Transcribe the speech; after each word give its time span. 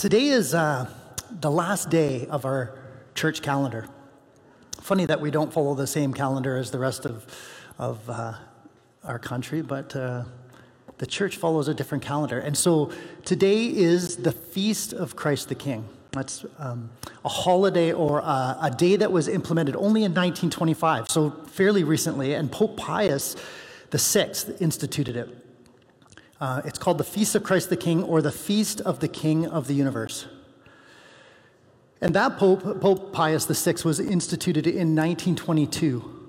Today 0.00 0.28
is 0.28 0.54
uh, 0.54 0.88
the 1.42 1.50
last 1.50 1.90
day 1.90 2.26
of 2.28 2.46
our 2.46 2.72
church 3.14 3.42
calendar. 3.42 3.86
Funny 4.80 5.04
that 5.04 5.20
we 5.20 5.30
don't 5.30 5.52
follow 5.52 5.74
the 5.74 5.86
same 5.86 6.14
calendar 6.14 6.56
as 6.56 6.70
the 6.70 6.78
rest 6.78 7.04
of, 7.04 7.26
of 7.78 8.08
uh, 8.08 8.32
our 9.04 9.18
country, 9.18 9.60
but 9.60 9.94
uh, 9.94 10.24
the 10.96 11.06
church 11.06 11.36
follows 11.36 11.68
a 11.68 11.74
different 11.74 12.02
calendar. 12.02 12.38
And 12.38 12.56
so 12.56 12.92
today 13.26 13.66
is 13.66 14.16
the 14.16 14.32
Feast 14.32 14.94
of 14.94 15.16
Christ 15.16 15.50
the 15.50 15.54
King. 15.54 15.86
That's 16.12 16.46
um, 16.58 16.88
a 17.22 17.28
holiday 17.28 17.92
or 17.92 18.20
a, 18.20 18.56
a 18.62 18.74
day 18.74 18.96
that 18.96 19.12
was 19.12 19.28
implemented 19.28 19.76
only 19.76 20.04
in 20.04 20.12
1925, 20.12 21.10
so 21.10 21.32
fairly 21.46 21.84
recently, 21.84 22.32
and 22.32 22.50
Pope 22.50 22.78
Pius 22.78 23.36
VI 23.92 24.32
instituted 24.60 25.16
it. 25.16 25.49
Uh, 26.40 26.62
it's 26.64 26.78
called 26.78 26.98
the 26.98 27.04
Feast 27.04 27.34
of 27.34 27.42
Christ 27.42 27.68
the 27.68 27.76
King 27.76 28.02
or 28.02 28.22
the 28.22 28.32
Feast 28.32 28.80
of 28.80 29.00
the 29.00 29.08
King 29.08 29.46
of 29.46 29.66
the 29.66 29.74
Universe. 29.74 30.26
And 32.00 32.14
that 32.14 32.38
Pope, 32.38 32.80
Pope 32.80 33.12
Pius 33.12 33.44
VI, 33.44 33.74
was 33.84 34.00
instituted 34.00 34.66
in 34.66 34.96
1922. 34.96 36.28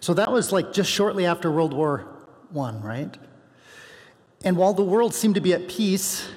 So 0.00 0.14
that 0.14 0.30
was 0.30 0.52
like 0.52 0.72
just 0.72 0.90
shortly 0.90 1.26
after 1.26 1.50
World 1.50 1.74
War 1.74 2.06
I, 2.56 2.70
right? 2.82 3.18
And 4.44 4.56
while 4.56 4.72
the 4.72 4.84
world 4.84 5.12
seemed 5.12 5.34
to 5.34 5.40
be 5.40 5.52
at 5.52 5.68
peace, 5.68 6.28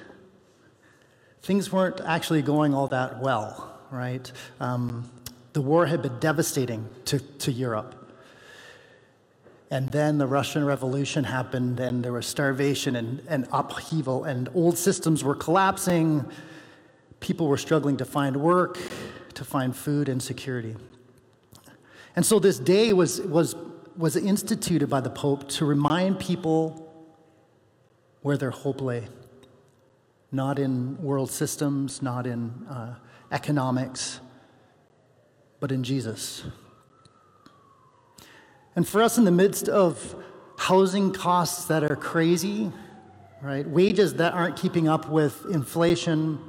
things 1.43 1.71
weren't 1.71 2.01
actually 2.01 2.41
going 2.41 2.73
all 2.73 2.87
that 2.87 3.19
well, 3.19 3.79
right? 3.91 4.31
Um, 4.59 5.09
the 5.53 5.61
war 5.61 5.85
had 5.85 6.01
been 6.01 6.17
devastating 6.19 6.89
to, 7.05 7.19
to 7.19 7.51
Europe. 7.51 8.00
And 9.71 9.87
then 9.87 10.17
the 10.17 10.27
Russian 10.27 10.65
Revolution 10.65 11.23
happened, 11.23 11.79
and 11.79 12.03
there 12.03 12.11
was 12.11 12.27
starvation 12.27 12.97
and, 12.97 13.23
and 13.29 13.47
upheaval, 13.53 14.25
and 14.25 14.49
old 14.53 14.77
systems 14.77 15.23
were 15.23 15.33
collapsing. 15.33 16.29
People 17.21 17.47
were 17.47 17.57
struggling 17.57 17.95
to 17.95 18.03
find 18.03 18.35
work, 18.35 18.77
to 19.33 19.45
find 19.45 19.73
food 19.73 20.09
and 20.09 20.21
security. 20.21 20.75
And 22.17 22.25
so 22.25 22.37
this 22.37 22.59
day 22.59 22.91
was, 22.91 23.21
was, 23.21 23.55
was 23.95 24.17
instituted 24.17 24.89
by 24.89 24.99
the 24.99 25.09
Pope 25.09 25.47
to 25.51 25.65
remind 25.65 26.19
people 26.19 26.93
where 28.23 28.35
their 28.35 28.51
hope 28.51 28.81
lay. 28.81 29.07
Not 30.33 30.59
in 30.59 31.01
world 31.01 31.31
systems, 31.31 32.01
not 32.01 32.27
in 32.27 32.49
uh, 32.69 32.95
economics, 33.31 34.19
but 35.61 35.71
in 35.71 35.81
Jesus. 35.81 36.43
And 38.75 38.87
for 38.87 39.01
us, 39.01 39.17
in 39.17 39.25
the 39.25 39.31
midst 39.31 39.67
of 39.67 40.15
housing 40.57 41.11
costs 41.11 41.65
that 41.65 41.83
are 41.83 41.95
crazy, 41.95 42.71
right, 43.41 43.67
wages 43.67 44.13
that 44.15 44.33
aren't 44.33 44.55
keeping 44.55 44.87
up 44.87 45.09
with 45.09 45.45
inflation, 45.49 46.39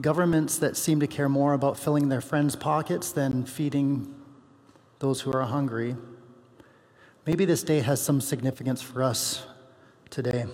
governments 0.00 0.58
that 0.58 0.76
seem 0.76 0.98
to 1.00 1.06
care 1.06 1.28
more 1.28 1.52
about 1.52 1.78
filling 1.78 2.08
their 2.08 2.20
friends' 2.20 2.56
pockets 2.56 3.12
than 3.12 3.44
feeding 3.44 4.12
those 4.98 5.20
who 5.20 5.32
are 5.32 5.42
hungry, 5.42 5.96
maybe 7.26 7.44
this 7.44 7.62
day 7.62 7.80
has 7.80 8.00
some 8.00 8.20
significance 8.20 8.82
for 8.82 9.02
us 9.02 9.46
today. 10.10 10.46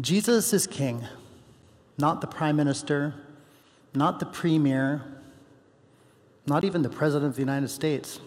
Jesus 0.00 0.52
is 0.52 0.66
king, 0.66 1.06
not 1.96 2.20
the 2.20 2.26
prime 2.26 2.56
minister, 2.56 3.14
not 3.94 4.18
the 4.18 4.26
premier, 4.26 5.04
not 6.46 6.64
even 6.64 6.82
the 6.82 6.88
president 6.90 7.30
of 7.30 7.36
the 7.36 7.42
United 7.42 7.68
States. 7.68 8.20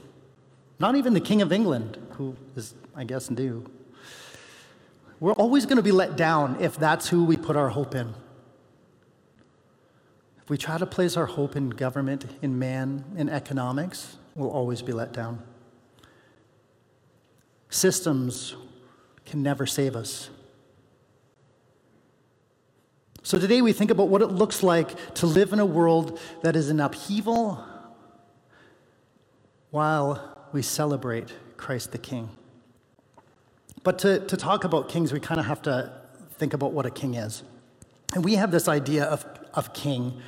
Not 0.80 0.96
even 0.96 1.14
the 1.14 1.22
King 1.22 1.42
of 1.42 1.52
England, 1.52 1.98
who 2.12 2.36
is, 2.56 2.74
I 2.96 3.04
guess, 3.04 3.30
new. 3.30 3.66
We're 5.20 5.34
always 5.34 5.66
going 5.66 5.78
to 5.78 5.84
be 5.84 5.92
let 5.92 6.16
down 6.16 6.58
if 6.60 6.78
that's 6.78 7.08
who 7.10 7.26
we 7.26 7.38
put 7.38 7.56
our 7.56 7.70
hope 7.70 7.96
in. 7.96 8.14
If 10.44 10.50
we 10.50 10.58
try 10.58 10.78
to 10.78 10.86
place 10.86 11.18
our 11.18 11.26
hope 11.26 11.56
in 11.56 11.72
government, 11.72 12.26
in 12.42 12.60
man, 12.60 13.04
in 13.18 13.28
economics, 13.28 14.18
we'll 14.36 14.52
always 14.52 14.82
be 14.82 14.94
let 14.94 15.12
down. 15.12 15.42
Systems 17.70 18.56
can 19.26 19.44
never 19.44 19.66
save 19.66 19.96
us. 19.96 20.30
So 23.24 23.38
today 23.38 23.62
we 23.62 23.74
think 23.74 23.92
about 23.92 24.08
what 24.08 24.22
it 24.22 24.28
looks 24.28 24.64
like 24.64 25.16
to 25.16 25.26
live 25.26 25.52
in 25.52 25.60
a 25.60 25.66
world 25.66 26.18
that 26.44 26.56
is 26.56 26.70
in 26.70 26.80
upheaval 26.80 27.62
while 29.72 30.37
we 30.54 30.62
celebrate 30.62 31.34
Christ 31.58 31.92
the 31.92 31.98
King. 31.98 32.30
But 33.84 34.00
to, 34.00 34.20
to 34.20 34.38
talk 34.38 34.64
about 34.64 34.90
kings, 34.90 35.14
we 35.14 35.20
kind 35.20 35.40
of 35.40 35.46
have 35.46 35.62
to 35.64 35.92
think 36.38 36.54
about 36.54 36.74
what 36.74 36.86
a 36.86 36.92
king 36.92 37.16
is. 37.16 37.44
And 38.14 38.24
we 38.24 38.36
have 38.36 38.52
this 38.52 38.68
idea 38.68 39.06
of, 39.06 39.26
of 39.54 39.74
king 39.74 40.22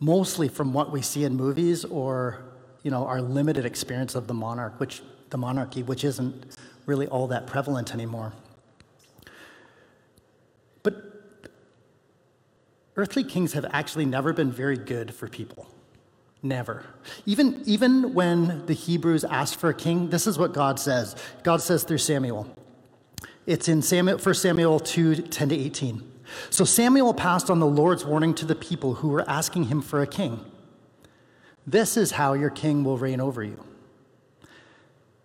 mostly 0.00 0.48
from 0.48 0.72
what 0.72 0.92
we 0.92 1.02
see 1.02 1.24
in 1.24 1.34
movies 1.34 1.84
or 1.84 2.44
you 2.82 2.90
know, 2.90 3.06
our 3.06 3.20
limited 3.20 3.64
experience 3.64 4.14
of 4.14 4.26
the 4.26 4.34
monarch, 4.34 4.78
which 4.78 5.02
the 5.30 5.38
monarchy, 5.38 5.82
which 5.82 6.04
isn't 6.04 6.56
really 6.86 7.06
all 7.06 7.26
that 7.26 7.46
prevalent 7.46 7.92
anymore. 7.92 8.32
But 10.82 10.94
earthly 12.96 13.24
kings 13.24 13.52
have 13.52 13.66
actually 13.70 14.06
never 14.06 14.32
been 14.32 14.50
very 14.50 14.76
good 14.76 15.14
for 15.14 15.28
people. 15.28 15.66
Never. 16.42 16.84
Even, 17.26 17.62
even 17.66 18.14
when 18.14 18.64
the 18.66 18.74
Hebrews 18.74 19.24
asked 19.24 19.56
for 19.56 19.70
a 19.70 19.74
king, 19.74 20.10
this 20.10 20.26
is 20.26 20.38
what 20.38 20.52
God 20.52 20.78
says. 20.78 21.16
God 21.42 21.60
says 21.60 21.82
through 21.82 21.98
Samuel. 21.98 22.48
It's 23.46 23.68
in 23.68 23.82
Samuel, 23.82 24.18
1 24.18 24.34
Samuel 24.34 24.78
2 24.78 25.16
10 25.16 25.48
to 25.48 25.54
18. 25.56 26.12
So 26.50 26.64
Samuel 26.64 27.14
passed 27.14 27.50
on 27.50 27.58
the 27.58 27.66
Lord's 27.66 28.04
warning 28.04 28.34
to 28.34 28.44
the 28.44 28.54
people 28.54 28.94
who 28.94 29.08
were 29.08 29.28
asking 29.28 29.64
him 29.64 29.80
for 29.80 30.02
a 30.02 30.06
king. 30.06 30.44
This 31.66 31.96
is 31.96 32.12
how 32.12 32.34
your 32.34 32.50
king 32.50 32.84
will 32.84 32.98
reign 32.98 33.20
over 33.20 33.42
you. 33.42 33.64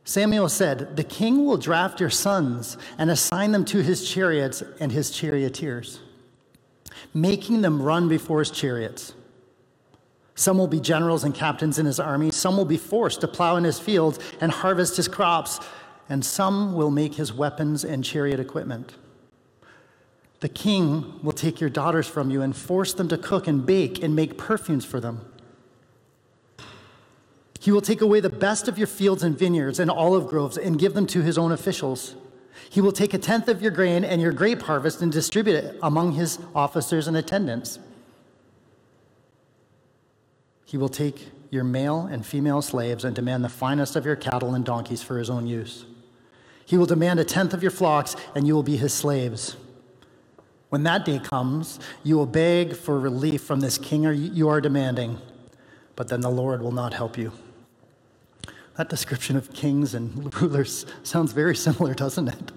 Samuel 0.05 0.49
said, 0.49 0.97
The 0.97 1.03
king 1.03 1.45
will 1.45 1.57
draft 1.57 1.99
your 1.99 2.09
sons 2.09 2.77
and 2.97 3.09
assign 3.09 3.51
them 3.51 3.65
to 3.65 3.81
his 3.81 4.09
chariots 4.09 4.63
and 4.79 4.91
his 4.91 5.11
charioteers, 5.11 5.99
making 7.13 7.61
them 7.61 7.81
run 7.81 8.09
before 8.09 8.39
his 8.39 8.51
chariots. 8.51 9.13
Some 10.35 10.57
will 10.57 10.67
be 10.67 10.79
generals 10.79 11.23
and 11.23 11.33
captains 11.33 11.77
in 11.77 11.85
his 11.85 11.99
army. 11.99 12.31
Some 12.31 12.57
will 12.57 12.65
be 12.65 12.77
forced 12.77 13.21
to 13.21 13.27
plow 13.27 13.55
in 13.55 13.63
his 13.63 13.79
fields 13.79 14.19
and 14.41 14.51
harvest 14.51 14.97
his 14.97 15.07
crops. 15.07 15.59
And 16.09 16.25
some 16.25 16.73
will 16.73 16.91
make 16.91 17.15
his 17.15 17.31
weapons 17.31 17.85
and 17.85 18.03
chariot 18.03 18.39
equipment. 18.39 18.93
The 20.39 20.49
king 20.49 21.19
will 21.23 21.31
take 21.31 21.61
your 21.61 21.69
daughters 21.69 22.07
from 22.07 22.29
you 22.29 22.41
and 22.41 22.55
force 22.55 22.93
them 22.93 23.07
to 23.07 23.17
cook 23.17 23.47
and 23.47 23.65
bake 23.65 24.03
and 24.03 24.15
make 24.15 24.37
perfumes 24.37 24.83
for 24.83 24.99
them. 24.99 25.21
He 27.59 27.71
will 27.71 27.79
take 27.79 28.01
away 28.01 28.19
the 28.19 28.29
best 28.29 28.67
of 28.67 28.77
your 28.77 28.87
fields 28.87 29.23
and 29.23 29.39
vineyards 29.39 29.79
and 29.79 29.89
olive 29.89 30.27
groves 30.27 30.57
and 30.57 30.77
give 30.77 30.95
them 30.95 31.07
to 31.07 31.21
his 31.21 31.37
own 31.37 31.53
officials. 31.53 32.15
He 32.69 32.81
will 32.81 32.91
take 32.91 33.13
a 33.13 33.17
tenth 33.17 33.47
of 33.47 33.61
your 33.61 33.71
grain 33.71 34.03
and 34.03 34.21
your 34.21 34.33
grape 34.33 34.63
harvest 34.63 35.01
and 35.01 35.09
distribute 35.09 35.55
it 35.55 35.79
among 35.81 36.11
his 36.11 36.39
officers 36.53 37.07
and 37.07 37.15
attendants. 37.15 37.79
He 40.65 40.77
will 40.77 40.89
take 40.89 41.29
your 41.49 41.63
male 41.63 42.01
and 42.01 42.25
female 42.25 42.61
slaves 42.61 43.05
and 43.05 43.15
demand 43.15 43.43
the 43.43 43.49
finest 43.49 43.95
of 43.95 44.05
your 44.05 44.15
cattle 44.15 44.55
and 44.55 44.65
donkeys 44.65 45.03
for 45.03 45.17
his 45.19 45.29
own 45.29 45.45
use. 45.45 45.85
He 46.65 46.77
will 46.77 46.85
demand 46.85 47.19
a 47.19 47.23
tenth 47.23 47.53
of 47.53 47.61
your 47.61 47.71
flocks, 47.71 48.15
and 48.33 48.47
you 48.47 48.55
will 48.55 48.63
be 48.63 48.77
his 48.77 48.93
slaves. 48.93 49.55
When 50.69 50.83
that 50.83 51.05
day 51.05 51.19
comes, 51.19 51.79
you 52.03 52.17
will 52.17 52.25
beg 52.25 52.75
for 52.75 52.99
relief 52.99 53.43
from 53.43 53.59
this 53.59 53.77
king 53.77 54.03
you 54.03 54.49
are 54.49 54.59
demanding, 54.59 55.19
but 55.95 56.07
then 56.07 56.21
the 56.21 56.31
Lord 56.31 56.61
will 56.61 56.71
not 56.71 56.93
help 56.93 57.17
you. 57.17 57.31
That 58.77 58.89
description 58.89 59.35
of 59.35 59.53
kings 59.53 59.93
and 59.93 60.33
rulers 60.41 60.87
sounds 61.03 61.31
very 61.33 61.55
similar, 61.55 61.93
doesn't 61.93 62.29
it? 62.29 62.51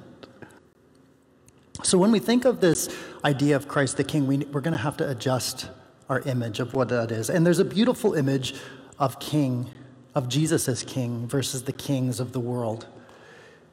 So, 1.83 1.99
when 1.99 2.11
we 2.11 2.19
think 2.19 2.47
of 2.47 2.61
this 2.61 2.89
idea 3.23 3.55
of 3.55 3.69
Christ 3.69 3.99
the 3.99 4.05
King, 4.05 4.27
we, 4.27 4.47
are 4.47 4.63
going 4.63 4.73
to 4.73 4.79
have 4.79 4.97
to 4.97 5.11
adjust 5.11 5.69
our 6.09 6.21
image 6.21 6.61
of 6.61 6.75
what 6.75 6.89
that 6.89 7.11
is. 7.11 7.31
And 7.31 7.45
there's 7.45 7.59
a 7.59 7.65
beautiful 7.65 8.15
image 8.15 8.55
of 8.99 9.19
king, 9.21 9.71
of 10.15 10.29
Jesus 10.29 10.69
as 10.69 10.83
king 10.83 11.27
versus 11.27 11.65
the 11.65 11.73
kings 11.73 12.21
of 12.21 12.33
the 12.33 12.41
world. 12.41 12.87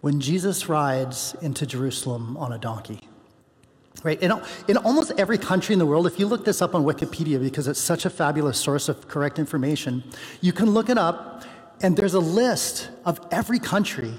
When 0.01 0.19
Jesus 0.19 0.67
rides 0.67 1.35
into 1.41 1.65
Jerusalem 1.65 2.35
on 2.37 2.51
a 2.51 2.57
donkey. 2.57 2.99
Right? 4.03 4.21
In, 4.21 4.33
in 4.67 4.77
almost 4.77 5.13
every 5.17 5.37
country 5.37 5.73
in 5.73 5.79
the 5.79 5.85
world, 5.85 6.07
if 6.07 6.19
you 6.19 6.27
look 6.27 6.43
this 6.43 6.61
up 6.61 6.75
on 6.75 6.83
Wikipedia, 6.83 7.39
because 7.39 7.67
it's 7.67 7.79
such 7.79 8.05
a 8.05 8.09
fabulous 8.09 8.57
source 8.59 8.89
of 8.89 9.07
correct 9.07 9.39
information, 9.39 10.03
you 10.41 10.51
can 10.51 10.71
look 10.71 10.89
it 10.89 10.97
up, 10.97 11.45
and 11.81 11.95
there's 11.95 12.15
a 12.15 12.19
list 12.19 12.89
of 13.05 13.25
every 13.31 13.59
country 13.59 14.13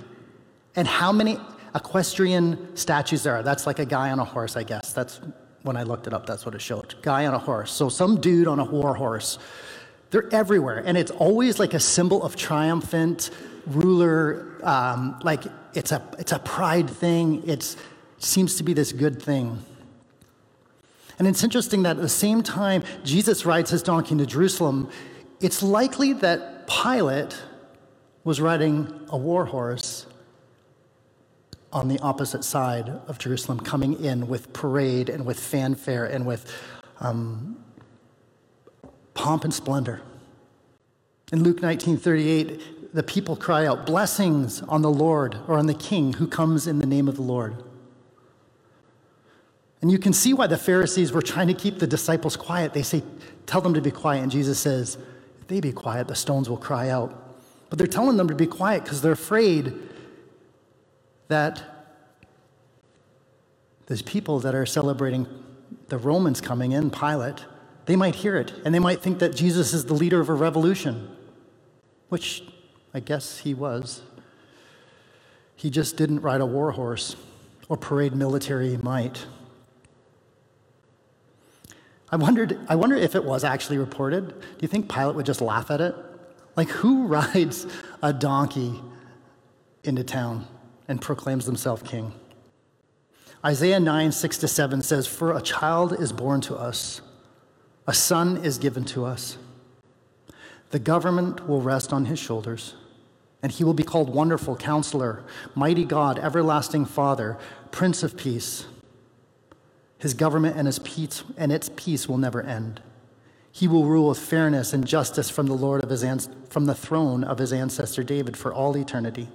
and 0.76 0.88
how 0.88 1.12
many 1.12 1.38
equestrian 1.74 2.74
statues 2.76 3.24
there 3.24 3.34
are. 3.34 3.42
That's 3.42 3.66
like 3.66 3.78
a 3.78 3.84
guy 3.84 4.10
on 4.10 4.20
a 4.20 4.24
horse, 4.24 4.56
I 4.56 4.62
guess. 4.62 4.92
That's 4.92 5.20
when 5.64 5.78
I 5.78 5.82
looked 5.82 6.06
it 6.06 6.12
up, 6.12 6.26
that's 6.26 6.44
what 6.44 6.54
it 6.54 6.60
showed. 6.60 6.94
Guy 7.00 7.26
on 7.26 7.32
a 7.34 7.38
horse. 7.38 7.72
So 7.72 7.88
some 7.88 8.20
dude 8.20 8.46
on 8.46 8.60
a 8.60 8.64
war 8.64 8.94
horse. 8.94 9.38
They're 10.10 10.32
everywhere. 10.32 10.82
And 10.84 10.96
it's 10.96 11.10
always 11.10 11.58
like 11.58 11.72
a 11.72 11.80
symbol 11.80 12.22
of 12.22 12.36
triumphant 12.36 13.30
ruler. 13.66 14.58
Um, 14.62 15.18
like 15.24 15.44
it's 15.72 15.90
a, 15.90 16.02
it's 16.18 16.32
a 16.32 16.38
pride 16.38 16.88
thing. 16.88 17.48
It 17.48 17.76
seems 18.18 18.56
to 18.56 18.62
be 18.62 18.74
this 18.74 18.92
good 18.92 19.20
thing. 19.20 19.58
And 21.18 21.26
it's 21.26 21.42
interesting 21.42 21.82
that 21.84 21.96
at 21.96 22.02
the 22.02 22.08
same 22.10 22.42
time 22.42 22.84
Jesus 23.02 23.46
rides 23.46 23.70
his 23.70 23.82
donkey 23.82 24.12
into 24.12 24.26
Jerusalem, 24.26 24.90
it's 25.40 25.62
likely 25.62 26.12
that 26.12 26.68
Pilate 26.68 27.40
was 28.22 28.38
riding 28.38 29.06
a 29.08 29.16
war 29.16 29.46
horse 29.46 30.06
on 31.74 31.88
the 31.88 31.98
opposite 31.98 32.44
side 32.44 32.88
of 33.08 33.18
Jerusalem, 33.18 33.58
coming 33.58 34.02
in 34.02 34.28
with 34.28 34.52
parade 34.52 35.08
and 35.08 35.26
with 35.26 35.38
fanfare 35.38 36.04
and 36.04 36.24
with 36.24 36.50
um, 37.00 37.56
pomp 39.14 39.42
and 39.42 39.52
splendor. 39.52 40.00
In 41.32 41.42
Luke 41.42 41.60
19:38, 41.60 42.94
the 42.94 43.02
people 43.02 43.34
cry 43.34 43.66
out, 43.66 43.86
"Blessings 43.86 44.62
on 44.62 44.82
the 44.82 44.90
Lord 44.90 45.36
or 45.48 45.58
on 45.58 45.66
the 45.66 45.74
King 45.74 46.12
who 46.14 46.28
comes 46.28 46.68
in 46.68 46.78
the 46.78 46.86
name 46.86 47.08
of 47.08 47.16
the 47.16 47.22
Lord." 47.22 47.56
And 49.82 49.90
you 49.90 49.98
can 49.98 50.12
see 50.12 50.32
why 50.32 50.46
the 50.46 50.56
Pharisees 50.56 51.12
were 51.12 51.22
trying 51.22 51.48
to 51.48 51.54
keep 51.54 51.80
the 51.80 51.86
disciples 51.88 52.36
quiet. 52.36 52.72
They 52.72 52.84
say, 52.84 53.02
"Tell 53.46 53.60
them 53.60 53.74
to 53.74 53.80
be 53.80 53.90
quiet," 53.90 54.22
and 54.22 54.30
Jesus 54.30 54.60
says, 54.60 54.96
"If 55.40 55.48
they 55.48 55.60
be 55.60 55.72
quiet, 55.72 56.06
the 56.06 56.14
stones 56.14 56.48
will 56.48 56.56
cry 56.56 56.88
out." 56.88 57.12
But 57.68 57.78
they're 57.78 57.88
telling 57.88 58.16
them 58.16 58.28
to 58.28 58.34
be 58.36 58.46
quiet 58.46 58.84
because 58.84 59.02
they're 59.02 59.12
afraid 59.12 59.74
that 61.28 61.62
these 63.86 64.02
people 64.02 64.40
that 64.40 64.54
are 64.54 64.66
celebrating 64.66 65.26
the 65.88 65.98
Romans 65.98 66.40
coming 66.40 66.72
in, 66.72 66.90
Pilate, 66.90 67.44
they 67.86 67.96
might 67.96 68.16
hear 68.16 68.36
it 68.36 68.52
and 68.64 68.74
they 68.74 68.78
might 68.78 69.02
think 69.02 69.18
that 69.18 69.34
Jesus 69.34 69.72
is 69.72 69.84
the 69.86 69.94
leader 69.94 70.20
of 70.20 70.28
a 70.28 70.34
revolution, 70.34 71.14
which 72.08 72.42
I 72.94 73.00
guess 73.00 73.38
he 73.38 73.52
was. 73.52 74.02
He 75.56 75.70
just 75.70 75.96
didn't 75.96 76.20
ride 76.20 76.40
a 76.40 76.46
war 76.46 76.72
horse 76.72 77.16
or 77.68 77.76
parade 77.76 78.14
military 78.14 78.76
might. 78.76 79.26
I 82.10 82.16
wondered, 82.16 82.58
I 82.68 82.76
wonder 82.76 82.96
if 82.96 83.14
it 83.14 83.24
was 83.24 83.44
actually 83.44 83.78
reported. 83.78 84.28
Do 84.28 84.58
you 84.60 84.68
think 84.68 84.92
Pilate 84.92 85.16
would 85.16 85.26
just 85.26 85.40
laugh 85.40 85.70
at 85.70 85.80
it? 85.80 85.94
Like, 86.56 86.68
who 86.68 87.06
rides 87.08 87.66
a 88.02 88.12
donkey 88.12 88.80
into 89.82 90.04
town 90.04 90.46
and 90.88 91.00
proclaims 91.00 91.46
himself 91.46 91.84
king? 91.84 92.12
Isaiah 93.44 93.80
9, 93.80 94.10
6 94.10 94.38
to 94.38 94.48
7 94.48 94.82
says, 94.82 95.06
For 95.06 95.36
a 95.36 95.42
child 95.42 95.92
is 96.00 96.12
born 96.12 96.40
to 96.42 96.56
us, 96.56 97.02
a 97.86 97.92
son 97.92 98.38
is 98.38 98.56
given 98.56 98.84
to 98.86 99.04
us. 99.04 99.36
The 100.70 100.78
government 100.78 101.46
will 101.46 101.60
rest 101.60 101.92
on 101.92 102.06
his 102.06 102.18
shoulders, 102.18 102.74
and 103.42 103.52
he 103.52 103.62
will 103.62 103.74
be 103.74 103.82
called 103.82 104.14
Wonderful 104.14 104.56
Counselor, 104.56 105.22
Mighty 105.54 105.84
God, 105.84 106.18
Everlasting 106.18 106.86
Father, 106.86 107.36
Prince 107.70 108.02
of 108.02 108.16
Peace. 108.16 108.66
His 109.98 110.14
government 110.14 110.56
and, 110.56 110.66
his 110.66 110.78
peace, 110.78 111.22
and 111.36 111.52
its 111.52 111.70
peace 111.76 112.08
will 112.08 112.18
never 112.18 112.42
end. 112.42 112.80
He 113.52 113.68
will 113.68 113.84
rule 113.84 114.08
with 114.08 114.18
fairness 114.18 114.72
and 114.72 114.86
justice 114.86 115.30
from 115.30 115.46
the 115.46 115.54
Lord 115.54 115.84
of 115.84 115.90
his 115.90 116.28
from 116.48 116.64
the 116.64 116.74
throne 116.74 117.22
of 117.22 117.38
his 117.38 117.52
ancestor 117.52 118.02
David 118.02 118.36
for 118.36 118.52
all 118.52 118.76
eternity. 118.76 119.28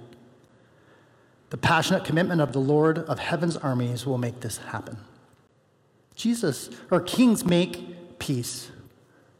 The 1.50 1.56
passionate 1.56 2.04
commitment 2.04 2.40
of 2.40 2.52
the 2.52 2.60
Lord 2.60 2.98
of 2.98 3.18
heaven's 3.18 3.56
armies 3.56 4.06
will 4.06 4.18
make 4.18 4.40
this 4.40 4.58
happen. 4.58 4.98
Jesus, 6.14 6.70
or 6.90 7.00
kings 7.00 7.44
make 7.44 8.18
peace, 8.18 8.70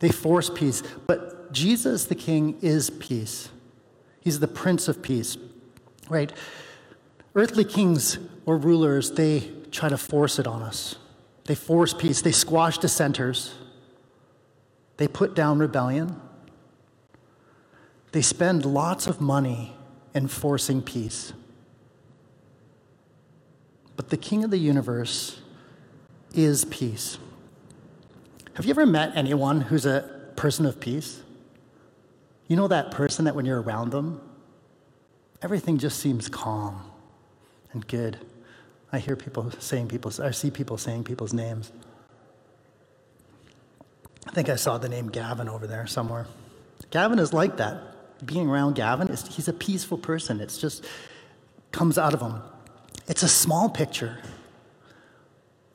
they 0.01 0.09
force 0.09 0.51
peace, 0.51 0.83
but 1.07 1.53
Jesus, 1.53 2.07
the 2.07 2.15
king, 2.15 2.57
is 2.63 2.91
peace. 2.91 3.51
He's 4.21 4.41
the 4.41 4.49
prince 4.49 4.89
of 4.89 5.03
peace, 5.03 5.37
right? 6.09 6.33
Earthly 7.35 7.65
kings 7.65 8.19
or 8.47 8.57
rulers, 8.57 9.13
they 9.13 9.51
try 9.71 9.89
to 9.89 9.99
force 9.99 10.39
it 10.39 10.47
on 10.47 10.63
us. 10.63 10.97
They 11.45 11.55
force 11.55 11.93
peace, 11.95 12.23
they 12.23 12.33
squash 12.33 12.79
dissenters, 12.79 13.55
they 14.97 15.07
put 15.09 15.35
down 15.35 15.59
rebellion, 15.59 16.21
they 18.13 18.23
spend 18.23 18.65
lots 18.65 19.07
of 19.07 19.21
money 19.21 19.77
enforcing 20.15 20.83
peace. 20.83 21.33
But 24.01 24.09
the 24.09 24.17
King 24.17 24.45
of 24.45 24.51
the 24.51 24.57
universe 24.57 25.39
is 26.33 26.65
peace. 26.65 27.19
Have 28.55 28.65
you 28.65 28.71
ever 28.71 28.87
met 28.87 29.13
anyone 29.15 29.61
who's 29.61 29.85
a 29.85 30.09
person 30.37 30.65
of 30.65 30.81
peace? 30.81 31.21
You 32.49 32.57
know 32.57 32.67
that 32.69 32.93
person 32.93 33.27
that 33.27 33.35
when 33.35 33.45
you're 33.45 33.61
around 33.61 33.91
them, 33.91 34.23
everything 35.43 35.77
just 35.77 35.99
seems 35.99 36.31
calm 36.31 36.83
and 37.75 37.87
good. 37.87 38.17
I 38.91 39.01
hear 39.01 39.17
people 39.17 39.51
saying 39.59 39.89
people, 39.89 40.11
I 40.23 40.31
see 40.31 40.51
people 40.51 40.79
saying 40.79 41.05
people's 41.05 41.35
names. 41.35 41.71
I 44.27 44.31
think 44.31 44.49
I 44.49 44.57
saw 44.57 44.79
the 44.79 44.89
name 44.89 45.11
Gavin 45.11 45.47
over 45.47 45.67
there 45.67 45.87
somewhere. 45.87 46.27
Gavin 46.91 47.19
is 47.19 47.35
like 47.35 47.59
that. 47.59 48.25
Being 48.25 48.49
around 48.49 48.77
Gavin, 48.77 49.09
he's 49.09 49.49
a 49.49 49.53
peaceful 49.53 49.99
person. 49.99 50.41
It's 50.41 50.57
just 50.57 50.87
comes 51.71 51.99
out 51.99 52.15
of 52.15 52.23
him. 52.23 52.41
It's 53.11 53.25
a 53.25 53.29
small 53.29 53.69
picture 53.69 54.19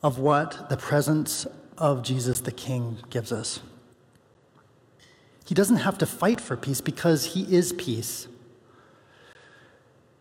of 0.02 0.18
what 0.18 0.70
the 0.70 0.78
presence 0.78 1.46
of 1.76 2.02
Jesus 2.02 2.40
the 2.40 2.50
King 2.50 2.96
gives 3.10 3.30
us. 3.30 3.60
He 5.44 5.54
doesn't 5.54 5.76
have 5.76 5.98
to 5.98 6.06
fight 6.06 6.40
for 6.40 6.56
peace 6.56 6.80
because 6.80 7.34
he 7.34 7.42
is 7.54 7.74
peace. 7.74 8.26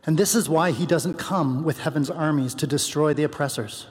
And 0.06 0.17
this 0.17 0.35
is 0.35 0.50
why 0.50 0.71
he 0.71 0.85
doesn't 0.85 1.13
come 1.13 1.63
with 1.63 1.79
heaven's 1.79 2.09
armies 2.09 2.53
to 2.56 2.67
destroy 2.67 3.13
the 3.13 3.23
oppressors. 3.23 3.88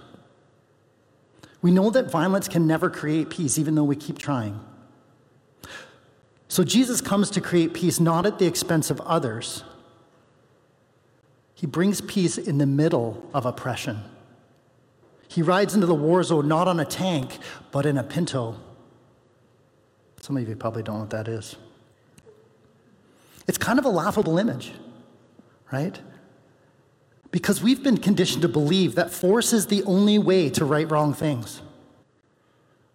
We 1.62 1.70
know 1.70 1.88
that 1.88 2.10
violence 2.10 2.46
can 2.46 2.66
never 2.66 2.90
create 2.90 3.30
peace, 3.30 3.58
even 3.58 3.74
though 3.74 3.84
we 3.84 3.96
keep 3.96 4.18
trying. 4.18 4.60
So 6.46 6.62
Jesus 6.62 7.00
comes 7.00 7.30
to 7.30 7.40
create 7.40 7.72
peace 7.72 7.98
not 7.98 8.26
at 8.26 8.38
the 8.38 8.46
expense 8.46 8.90
of 8.90 9.00
others, 9.00 9.64
he 11.54 11.66
brings 11.66 12.00
peace 12.00 12.36
in 12.36 12.58
the 12.58 12.66
middle 12.66 13.28
of 13.32 13.46
oppression. 13.46 14.02
He 15.28 15.42
rides 15.42 15.74
into 15.74 15.86
the 15.86 15.94
war 15.94 16.22
zone 16.22 16.48
not 16.48 16.68
on 16.68 16.80
a 16.80 16.84
tank, 16.84 17.38
but 17.72 17.86
in 17.86 17.96
a 17.96 18.02
pinto. 18.02 18.60
Some 20.20 20.36
of 20.36 20.48
you 20.48 20.56
probably 20.56 20.82
don't 20.82 20.96
know 20.96 21.00
what 21.02 21.10
that 21.10 21.28
is. 21.28 21.56
It's 23.46 23.58
kind 23.58 23.78
of 23.78 23.84
a 23.84 23.90
laughable 23.90 24.38
image, 24.38 24.72
right? 25.70 25.98
Because 27.30 27.62
we've 27.62 27.82
been 27.82 27.98
conditioned 27.98 28.42
to 28.42 28.48
believe 28.48 28.94
that 28.94 29.10
force 29.10 29.52
is 29.52 29.66
the 29.66 29.82
only 29.84 30.18
way 30.18 30.48
to 30.50 30.64
right 30.64 30.90
wrong 30.90 31.12
things. 31.12 31.60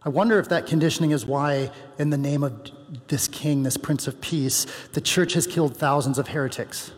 I 0.02 0.10
wonder 0.10 0.40
if 0.40 0.50
that 0.50 0.66
conditioning 0.66 1.12
is 1.12 1.26
why, 1.26 1.72
in 1.98 2.10
the 2.10 2.18
name 2.18 2.44
of 2.44 2.72
this 3.08 3.28
king, 3.28 3.64
this 3.64 3.78
prince 3.78 4.08
of 4.08 4.22
peace, 4.22 4.66
the 4.94 5.02
church 5.02 5.34
has 5.34 5.46
killed 5.46 5.76
thousands 5.76 6.18
of 6.18 6.30
heretics. 6.30 6.92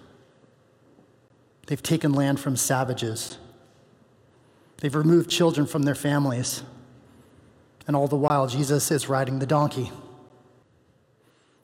They've 1.72 1.82
taken 1.82 2.12
land 2.12 2.38
from 2.38 2.58
savages. 2.58 3.38
They've 4.82 4.94
removed 4.94 5.30
children 5.30 5.66
from 5.66 5.84
their 5.84 5.96
families. 5.96 6.64
And 7.88 7.96
all 7.96 8.10
the 8.10 8.18
while, 8.18 8.46
Jesus 8.46 8.92
is 8.92 9.08
riding 9.08 9.40
the 9.40 9.46
donkey. 9.46 9.90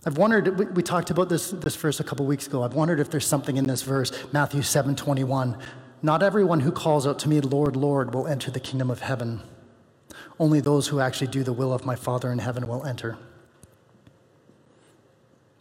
I've 0.05 0.17
wondered, 0.17 0.77
we, 0.77 0.81
talked 0.81 1.09
about 1.09 1.27
this, 1.27 1.51
this 1.51 1.75
verse 1.75 1.99
a 1.99 2.05
couple 2.05 2.25
weeks 2.25 2.47
ago. 2.47 2.63
I've 2.63 2.73
wondered 2.73 3.01
if 3.01 3.11
there's 3.11 3.27
something 3.27 3.57
in 3.57 3.65
this 3.65 3.81
verse, 3.81 4.13
Matthew 4.31 4.61
7 4.61 4.95
21. 4.95 5.57
Not 6.01 6.23
everyone 6.23 6.61
who 6.61 6.71
calls 6.71 7.05
out 7.05 7.19
to 7.19 7.27
me, 7.27 7.41
Lord, 7.41 7.75
Lord, 7.75 8.13
will 8.13 8.27
enter 8.27 8.49
the 8.49 8.61
kingdom 8.61 8.89
of 8.89 9.01
heaven. 9.01 9.41
Only 10.39 10.61
those 10.61 10.87
who 10.87 11.01
actually 11.01 11.27
do 11.27 11.43
the 11.43 11.51
will 11.51 11.73
of 11.73 11.85
my 11.85 11.97
Father 11.97 12.31
in 12.31 12.39
heaven 12.39 12.65
will 12.65 12.85
enter. 12.85 13.17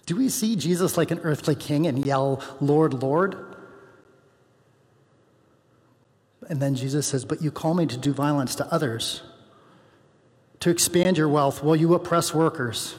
Do 0.06 0.14
we 0.14 0.28
see 0.28 0.54
Jesus 0.54 0.96
like 0.96 1.10
an 1.10 1.18
earthly 1.24 1.56
king 1.56 1.88
and 1.88 2.06
yell, 2.06 2.40
Lord, 2.60 3.02
Lord? 3.02 3.45
And 6.48 6.60
then 6.60 6.74
Jesus 6.74 7.06
says, 7.06 7.24
But 7.24 7.42
you 7.42 7.50
call 7.50 7.74
me 7.74 7.86
to 7.86 7.96
do 7.96 8.12
violence 8.12 8.54
to 8.56 8.72
others, 8.72 9.22
to 10.60 10.70
expand 10.70 11.18
your 11.18 11.28
wealth 11.28 11.62
while 11.62 11.76
you 11.76 11.94
oppress 11.94 12.32
workers. 12.32 12.94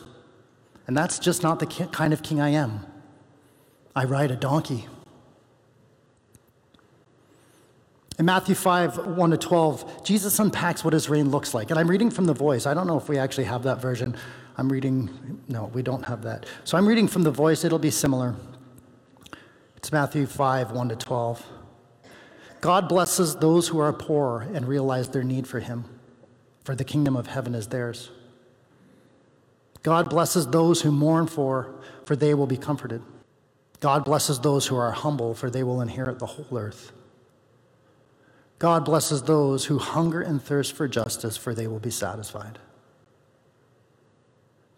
And 0.85 0.95
that's 0.95 1.19
just 1.19 1.43
not 1.43 1.59
the 1.59 1.65
kind 1.65 2.13
of 2.13 2.23
king 2.23 2.39
I 2.39 2.49
am. 2.49 2.85
I 3.95 4.05
ride 4.05 4.31
a 4.31 4.35
donkey. 4.35 4.87
In 8.19 8.25
Matthew 8.25 8.55
5, 8.55 9.05
1 9.15 9.31
to 9.31 9.37
12, 9.37 10.03
Jesus 10.03 10.39
unpacks 10.39 10.83
what 10.83 10.93
his 10.93 11.07
reign 11.07 11.29
looks 11.29 11.53
like. 11.53 11.69
And 11.69 11.79
I'm 11.79 11.87
reading 11.87 12.09
from 12.09 12.25
the 12.25 12.33
voice. 12.33 12.65
I 12.65 12.73
don't 12.73 12.87
know 12.87 12.97
if 12.97 13.09
we 13.09 13.19
actually 13.19 13.43
have 13.43 13.63
that 13.63 13.79
version. 13.79 14.15
I'm 14.57 14.71
reading, 14.71 15.39
no, 15.47 15.65
we 15.65 15.83
don't 15.83 16.03
have 16.05 16.23
that. 16.23 16.47
So 16.63 16.77
I'm 16.77 16.87
reading 16.87 17.07
from 17.07 17.21
the 17.21 17.31
voice. 17.31 17.63
It'll 17.63 17.77
be 17.77 17.91
similar. 17.91 18.35
It's 19.75 19.91
Matthew 19.91 20.25
5, 20.25 20.71
1 20.71 20.89
to 20.89 20.95
12. 20.95 21.45
God 22.61 22.89
blesses 22.89 23.35
those 23.35 23.67
who 23.67 23.79
are 23.79 23.93
poor 23.93 24.47
and 24.53 24.67
realize 24.67 25.09
their 25.09 25.23
need 25.23 25.47
for 25.47 25.59
Him, 25.59 25.85
for 26.63 26.75
the 26.75 26.83
kingdom 26.83 27.15
of 27.15 27.27
heaven 27.27 27.53
is 27.55 27.67
theirs. 27.67 28.09
God 29.83 30.09
blesses 30.09 30.47
those 30.47 30.81
who 30.81 30.91
mourn 30.91 31.27
for, 31.27 31.75
for 32.05 32.15
they 32.15 32.33
will 32.33 32.47
be 32.47 32.57
comforted. 32.57 33.01
God 33.79 34.03
blesses 34.03 34.39
those 34.39 34.67
who 34.67 34.75
are 34.75 34.91
humble, 34.91 35.33
for 35.33 35.49
they 35.49 35.63
will 35.63 35.81
inherit 35.81 36.19
the 36.19 36.25
whole 36.25 36.57
earth. 36.57 36.91
God 38.59 38.83
blesses 38.85 39.21
those 39.23 39.65
who 39.65 39.77
hunger 39.77 40.21
and 40.21 40.41
thirst 40.41 40.73
for 40.73 40.87
justice, 40.87 41.37
for 41.37 41.53
they 41.53 41.67
will 41.67 41.79
be 41.79 41.91
satisfied. 41.91 42.57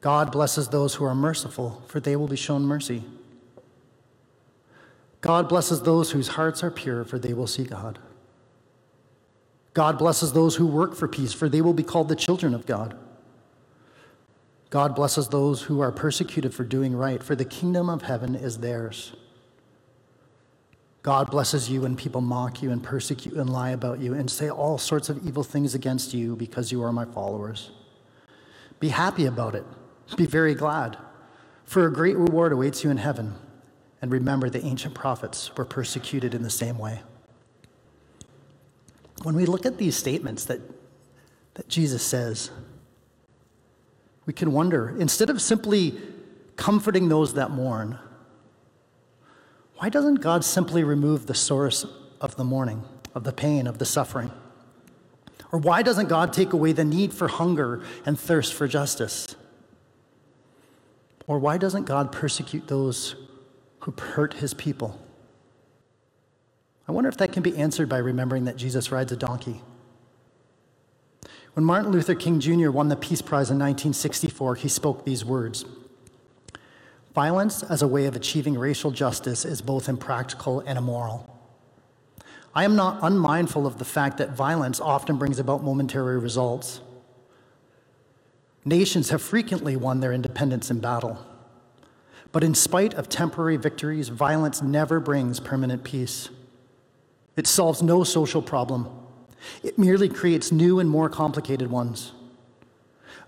God 0.01 0.31
blesses 0.31 0.67
those 0.67 0.95
who 0.95 1.05
are 1.05 1.15
merciful, 1.15 1.81
for 1.87 1.99
they 1.99 2.15
will 2.15 2.27
be 2.27 2.35
shown 2.35 2.63
mercy. 2.63 3.03
God 5.29 5.47
blesses 5.47 5.83
those 5.83 6.09
whose 6.09 6.29
hearts 6.29 6.63
are 6.63 6.71
pure, 6.71 7.03
for 7.03 7.19
they 7.19 7.33
will 7.33 7.45
see 7.45 7.63
God. 7.63 7.99
God 9.75 9.99
blesses 9.99 10.33
those 10.33 10.55
who 10.55 10.65
work 10.65 10.95
for 10.95 11.07
peace, 11.07 11.33
for 11.33 11.47
they 11.47 11.61
will 11.61 11.75
be 11.75 11.83
called 11.83 12.09
the 12.09 12.15
children 12.15 12.55
of 12.55 12.65
God. 12.65 12.97
God 14.71 14.95
blesses 14.95 15.27
those 15.27 15.61
who 15.61 15.81
are 15.81 15.91
persecuted 15.91 16.51
for 16.51 16.63
doing 16.63 16.95
right, 16.95 17.21
for 17.21 17.35
the 17.35 17.45
kingdom 17.45 17.91
of 17.91 18.01
heaven 18.01 18.33
is 18.33 18.57
theirs. 18.57 19.13
God 21.03 21.29
blesses 21.29 21.69
you 21.69 21.81
when 21.81 21.95
people 21.95 22.21
mock 22.21 22.63
you 22.63 22.71
and 22.71 22.81
persecute 22.81 23.35
and 23.35 23.51
lie 23.51 23.69
about 23.69 23.99
you 23.99 24.15
and 24.15 24.31
say 24.31 24.49
all 24.49 24.79
sorts 24.79 25.09
of 25.09 25.23
evil 25.27 25.43
things 25.43 25.75
against 25.75 26.11
you 26.11 26.35
because 26.35 26.71
you 26.71 26.81
are 26.81 26.91
my 26.91 27.05
followers. 27.05 27.69
Be 28.79 28.89
happy 28.89 29.27
about 29.27 29.53
it. 29.53 29.65
Be 30.15 30.25
very 30.25 30.55
glad, 30.55 30.97
for 31.65 31.85
a 31.85 31.93
great 31.93 32.17
reward 32.17 32.51
awaits 32.51 32.83
you 32.83 32.89
in 32.89 32.97
heaven. 32.97 33.35
And 34.01 34.11
remember, 34.11 34.49
the 34.49 34.63
ancient 34.63 34.95
prophets 34.95 35.55
were 35.57 35.65
persecuted 35.65 36.33
in 36.33 36.43
the 36.43 36.49
same 36.49 36.77
way. 36.77 37.01
When 39.23 39.35
we 39.35 39.45
look 39.45 39.65
at 39.65 39.77
these 39.77 39.97
statements 39.97 40.45
that, 40.45 40.61
that 41.55 41.67
Jesus 41.67 42.03
says, 42.03 42.51
we 44.25 44.33
can 44.33 44.53
wonder 44.53 44.95
instead 44.99 45.29
of 45.29 45.41
simply 45.41 45.99
comforting 46.55 47.09
those 47.09 47.33
that 47.33 47.51
mourn, 47.51 47.99
why 49.77 49.89
doesn't 49.89 50.15
God 50.15 50.45
simply 50.45 50.83
remove 50.83 51.25
the 51.25 51.33
source 51.33 51.85
of 52.21 52.35
the 52.35 52.43
mourning, 52.43 52.83
of 53.15 53.23
the 53.23 53.33
pain, 53.33 53.65
of 53.67 53.77
the 53.79 53.85
suffering? 53.85 54.31
Or 55.51 55.59
why 55.59 55.81
doesn't 55.81 56.09
God 56.09 56.31
take 56.31 56.53
away 56.53 56.73
the 56.73 56.85
need 56.85 57.13
for 57.13 57.27
hunger 57.27 57.81
and 58.05 58.19
thirst 58.19 58.53
for 58.53 58.67
justice? 58.67 59.35
Or 61.27 61.39
why 61.39 61.57
doesn't 61.57 61.85
God 61.85 62.11
persecute 62.11 62.67
those 62.67 63.15
who 63.81 63.91
hurt 63.91 64.35
his 64.35 64.53
people? 64.53 64.99
I 66.87 66.91
wonder 66.91 67.09
if 67.09 67.17
that 67.17 67.31
can 67.31 67.43
be 67.43 67.55
answered 67.55 67.87
by 67.87 67.97
remembering 67.97 68.45
that 68.45 68.57
Jesus 68.57 68.91
rides 68.91 69.11
a 69.11 69.17
donkey. 69.17 69.61
When 71.53 71.65
Martin 71.65 71.91
Luther 71.91 72.15
King 72.15 72.39
Jr. 72.39 72.71
won 72.71 72.89
the 72.89 72.95
Peace 72.95 73.21
Prize 73.21 73.49
in 73.51 73.57
1964, 73.57 74.55
he 74.55 74.67
spoke 74.67 75.05
these 75.05 75.23
words 75.25 75.65
Violence 77.13 77.63
as 77.63 77.81
a 77.81 77.87
way 77.87 78.05
of 78.05 78.15
achieving 78.15 78.57
racial 78.57 78.91
justice 78.91 79.43
is 79.45 79.61
both 79.61 79.89
impractical 79.89 80.61
and 80.61 80.77
immoral. 80.77 81.35
I 82.55 82.63
am 82.63 82.75
not 82.75 82.99
unmindful 83.01 83.67
of 83.67 83.77
the 83.77 83.85
fact 83.85 84.17
that 84.17 84.31
violence 84.31 84.79
often 84.79 85.17
brings 85.17 85.39
about 85.39 85.63
momentary 85.63 86.17
results. 86.17 86.81
Nations 88.65 89.09
have 89.09 89.21
frequently 89.21 89.75
won 89.75 89.99
their 89.99 90.13
independence 90.13 90.71
in 90.71 90.79
battle. 90.79 91.25
But 92.31 92.43
in 92.43 92.53
spite 92.53 92.93
of 92.93 93.09
temporary 93.09 93.57
victories, 93.57 94.09
violence 94.09 94.61
never 94.61 94.99
brings 94.99 95.39
permanent 95.39 95.83
peace. 95.83 96.29
It 97.35 97.47
solves 97.47 97.81
no 97.81 98.03
social 98.03 98.41
problem. 98.41 98.87
It 99.63 99.79
merely 99.79 100.09
creates 100.09 100.51
new 100.51 100.79
and 100.79 100.89
more 100.89 101.09
complicated 101.09 101.71
ones. 101.71 102.11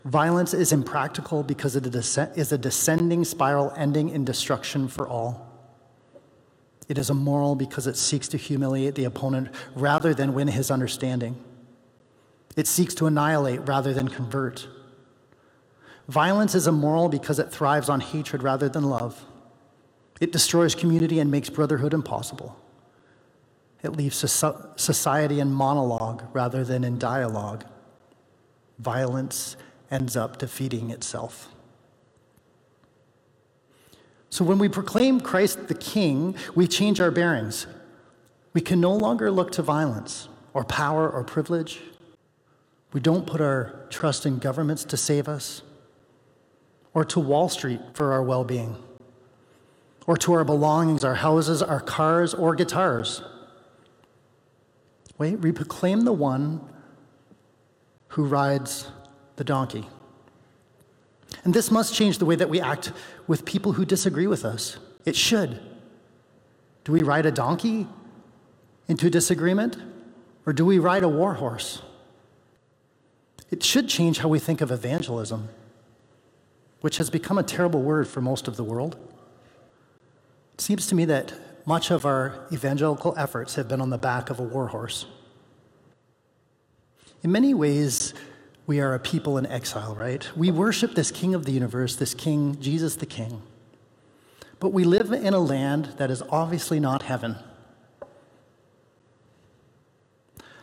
Violence 0.05 0.53
is 0.53 0.72
impractical 0.72 1.43
because 1.43 1.75
it 1.75 1.86
is 1.86 2.51
a 2.51 2.58
descending 2.58 3.24
spiral 3.24 3.74
ending 3.77 4.10
in 4.10 4.25
destruction 4.25 4.88
for 4.88 5.08
all. 5.08 5.48
It 6.88 6.98
is 6.98 7.10
immoral 7.10 7.55
because 7.55 7.88
it 7.88 7.96
seeks 7.96 8.27
to 8.29 8.38
humiliate 8.38 8.96
the 8.96 9.05
opponent 9.05 9.50
rather 9.75 10.13
than 10.13 10.34
win 10.34 10.50
his 10.50 10.70
understanding. 10.70 11.41
It 12.58 12.67
seeks 12.67 12.93
to 12.96 13.08
annihilate 13.08 13.67
rather 13.67 13.93
than 13.93 14.10
convert. 14.10 14.67
Violence 16.08 16.55
is 16.55 16.67
immoral 16.67 17.10
because 17.10 17.39
it 17.39 17.51
thrives 17.51 17.89
on 17.89 18.00
hatred 18.00 18.43
rather 18.43 18.67
than 18.67 18.84
love. 18.84 19.25
It 20.20 20.31
destroys 20.31 20.75
community 20.75 21.20
and 21.20 21.31
makes 21.31 21.50
brotherhood 21.50 21.93
impossible. 21.93 22.55
It 23.84 23.96
leaves 23.96 24.15
society 24.15 25.39
in 25.39 25.51
monologue 25.51 26.24
rather 26.34 26.63
than 26.63 26.84
in 26.84 27.00
dialogue. 27.00 27.65
Violence 28.77 29.55
ends 29.89 30.15
up 30.15 30.38
defeating 30.38 30.91
itself. 30.91 31.50
So 34.29 34.46
when 34.46 34.60
we 34.60 34.70
proclaim 34.70 35.20
Christ 35.20 35.67
the 35.67 35.75
King, 35.75 36.36
we 36.55 36.67
change 36.67 37.01
our 37.01 37.12
bearings. 37.12 37.67
We 38.53 38.62
can 38.62 38.79
no 38.79 38.93
longer 38.93 39.31
look 39.31 39.51
to 39.53 39.62
violence 39.62 40.29
or 40.53 40.63
power 40.63 41.10
or 41.10 41.24
privilege. 41.24 41.81
We 42.93 43.00
don't 43.00 43.25
put 43.25 43.41
our 43.41 43.88
trust 43.89 44.25
in 44.25 44.38
governments 44.38 44.84
to 44.86 44.98
save 44.98 45.27
us 45.27 45.63
or 46.93 47.05
to 47.05 47.19
Wall 47.19 47.50
Street 47.50 47.79
for 47.93 48.12
our 48.12 48.24
well 48.24 48.43
being, 48.43 48.75
or 50.07 50.17
to 50.17 50.33
our 50.33 50.43
belongings, 50.43 51.03
our 51.03 51.15
houses, 51.15 51.62
our 51.62 51.79
cars, 51.79 52.33
or 52.33 52.55
guitars. 52.55 53.21
Wait, 55.17 55.39
we 55.39 55.51
proclaim 55.51 56.01
the 56.01 56.13
one 56.13 56.62
who 58.10 58.25
rides 58.25 58.89
the 59.36 59.43
donkey. 59.43 59.88
And 61.43 61.53
this 61.53 61.71
must 61.71 61.93
change 61.93 62.17
the 62.17 62.25
way 62.25 62.36
that 62.36 62.50
we 62.50 62.60
act 62.60 62.91
with 63.27 63.45
people 63.45 63.74
who 63.74 63.86
disagree 63.86 64.27
with 64.27 64.43
us. 64.43 64.77
It 65.05 65.15
should. 65.15 65.60
Do 66.83 66.91
we 66.91 67.01
ride 67.01 67.25
a 67.25 67.31
donkey 67.31 67.88
into 68.88 69.10
disagreement, 69.10 69.77
or 70.45 70.53
do 70.53 70.65
we 70.65 70.79
ride 70.79 71.03
a 71.03 71.10
war 71.10 71.36
horse? 71.36 71.81
It 73.50 73.63
should 73.63 73.88
change 73.88 74.19
how 74.19 74.29
we 74.29 74.39
think 74.39 74.62
of 74.62 74.71
evangelism 74.71 75.50
which 76.81 76.97
has 76.97 77.09
become 77.09 77.38
a 77.38 77.43
terrible 77.43 77.81
word 77.81 78.07
for 78.07 78.21
most 78.21 78.47
of 78.47 78.57
the 78.57 78.63
world. 78.63 78.97
It 80.55 80.61
seems 80.61 80.88
to 80.88 80.95
me 80.95 81.05
that 81.05 81.33
much 81.65 81.91
of 81.91 82.05
our 82.05 82.47
evangelical 82.51 83.13
efforts 83.17 83.55
have 83.55 83.67
been 83.67 83.81
on 83.81 83.91
the 83.91 83.97
back 83.97 84.29
of 84.29 84.39
a 84.39 84.43
warhorse. 84.43 85.05
In 87.23 87.31
many 87.31 87.53
ways, 87.53 88.13
we 88.65 88.79
are 88.79 88.93
a 88.93 89.00
people 89.00 89.38
in 89.38 89.45
exile, 89.45 89.95
right? 89.95 90.27
We 90.35 90.50
worship 90.50 90.95
this 90.95 91.11
King 91.11 91.35
of 91.35 91.45
the 91.45 91.51
universe, 91.51 91.95
this 91.95 92.13
King, 92.13 92.59
Jesus 92.59 92.95
the 92.95 93.05
King. 93.05 93.41
But 94.59 94.69
we 94.69 94.83
live 94.83 95.11
in 95.11 95.33
a 95.33 95.39
land 95.39 95.93
that 95.97 96.11
is 96.11 96.21
obviously 96.29 96.79
not 96.79 97.03
heaven. 97.03 97.35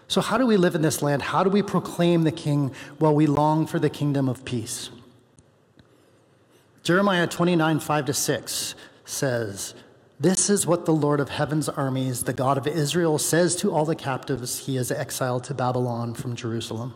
So, 0.09 0.21
how 0.21 0.39
do 0.39 0.47
we 0.47 0.57
live 0.57 0.75
in 0.75 0.83
this 0.83 1.03
land? 1.03 1.21
How 1.21 1.45
do 1.45 1.51
we 1.51 1.63
proclaim 1.63 2.23
the 2.23 2.33
King 2.33 2.73
while 2.99 3.15
we 3.15 3.27
long 3.27 3.67
for 3.67 3.79
the 3.79 3.91
kingdom 3.91 4.29
of 4.29 4.45
peace? 4.45 4.91
Jeremiah 6.89 7.27
29, 7.27 7.81
5 7.81 8.05
to 8.07 8.15
6 8.15 8.75
says, 9.05 9.75
This 10.19 10.49
is 10.49 10.67
what 10.67 10.87
the 10.87 10.95
Lord 10.95 11.21
of 11.21 11.29
heaven's 11.29 11.69
armies, 11.69 12.23
the 12.23 12.33
God 12.33 12.57
of 12.57 12.67
Israel, 12.67 13.19
says 13.19 13.55
to 13.57 13.75
all 13.75 13.85
the 13.85 13.95
captives 13.95 14.61
he 14.61 14.77
has 14.77 14.91
exiled 14.91 15.45
to 15.45 15.53
Babylon 15.53 16.15
from 16.15 16.35
Jerusalem 16.35 16.95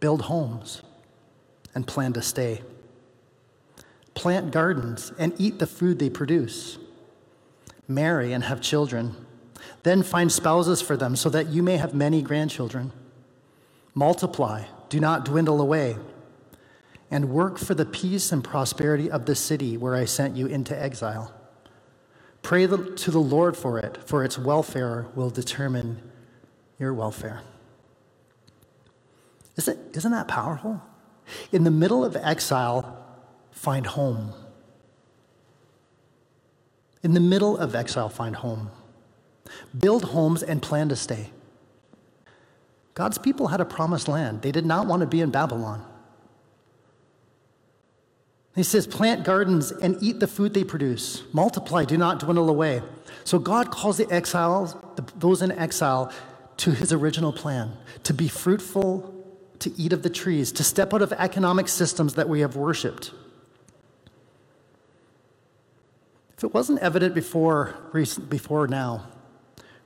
Build 0.00 0.22
homes 0.22 0.82
and 1.76 1.86
plan 1.86 2.12
to 2.14 2.22
stay. 2.22 2.62
Plant 4.14 4.50
gardens 4.50 5.12
and 5.16 5.32
eat 5.38 5.60
the 5.60 5.66
food 5.68 6.00
they 6.00 6.10
produce. 6.10 6.76
Marry 7.86 8.32
and 8.32 8.42
have 8.42 8.60
children. 8.60 9.14
Then 9.84 10.02
find 10.02 10.32
spouses 10.32 10.82
for 10.82 10.96
them 10.96 11.14
so 11.14 11.28
that 11.28 11.50
you 11.50 11.62
may 11.62 11.76
have 11.76 11.94
many 11.94 12.20
grandchildren. 12.20 12.90
Multiply, 13.94 14.64
do 14.88 14.98
not 14.98 15.24
dwindle 15.24 15.60
away 15.60 15.98
and 17.10 17.30
work 17.30 17.58
for 17.58 17.74
the 17.74 17.86
peace 17.86 18.32
and 18.32 18.42
prosperity 18.42 19.10
of 19.10 19.26
the 19.26 19.34
city 19.34 19.76
where 19.76 19.94
I 19.94 20.04
sent 20.04 20.36
you 20.36 20.46
into 20.46 20.80
exile. 20.80 21.32
Pray 22.42 22.66
to 22.66 23.10
the 23.10 23.18
Lord 23.18 23.56
for 23.56 23.78
it, 23.78 23.98
for 24.04 24.22
its 24.24 24.38
welfare 24.38 25.06
will 25.14 25.30
determine 25.30 26.02
your 26.78 26.92
welfare. 26.92 27.42
Isn't, 29.56 29.96
isn't 29.96 30.12
that 30.12 30.28
powerful? 30.28 30.82
In 31.52 31.64
the 31.64 31.70
middle 31.70 32.04
of 32.04 32.16
exile, 32.16 33.06
find 33.50 33.86
home. 33.86 34.34
In 37.02 37.14
the 37.14 37.20
middle 37.20 37.56
of 37.56 37.74
exile, 37.74 38.08
find 38.08 38.36
home. 38.36 38.70
Build 39.78 40.04
homes 40.04 40.42
and 40.42 40.60
plan 40.60 40.88
to 40.88 40.96
stay. 40.96 41.30
God's 42.94 43.18
people 43.18 43.48
had 43.48 43.60
a 43.60 43.64
promised 43.64 44.08
land. 44.08 44.42
They 44.42 44.52
did 44.52 44.66
not 44.66 44.86
want 44.86 45.00
to 45.00 45.06
be 45.06 45.20
in 45.20 45.30
Babylon. 45.30 45.84
He 48.54 48.62
says, 48.62 48.86
plant 48.86 49.24
gardens 49.24 49.72
and 49.72 50.00
eat 50.00 50.20
the 50.20 50.28
food 50.28 50.54
they 50.54 50.62
produce. 50.62 51.24
Multiply, 51.32 51.84
do 51.84 51.98
not 51.98 52.20
dwindle 52.20 52.48
away. 52.48 52.82
So 53.24 53.38
God 53.38 53.70
calls 53.70 53.96
the 53.96 54.10
exiles, 54.12 54.76
those 55.16 55.42
in 55.42 55.50
exile, 55.52 56.12
to 56.58 56.70
his 56.70 56.92
original 56.92 57.32
plan 57.32 57.76
to 58.04 58.14
be 58.14 58.28
fruitful, 58.28 59.12
to 59.58 59.72
eat 59.76 59.92
of 59.92 60.02
the 60.02 60.10
trees, 60.10 60.52
to 60.52 60.62
step 60.62 60.94
out 60.94 61.02
of 61.02 61.12
economic 61.14 61.66
systems 61.66 62.14
that 62.14 62.28
we 62.28 62.40
have 62.40 62.54
worshiped. 62.54 63.12
If 66.36 66.44
it 66.44 66.54
wasn't 66.54 66.80
evident 66.80 67.14
before, 67.14 67.74
before 68.28 68.68
now, 68.68 69.08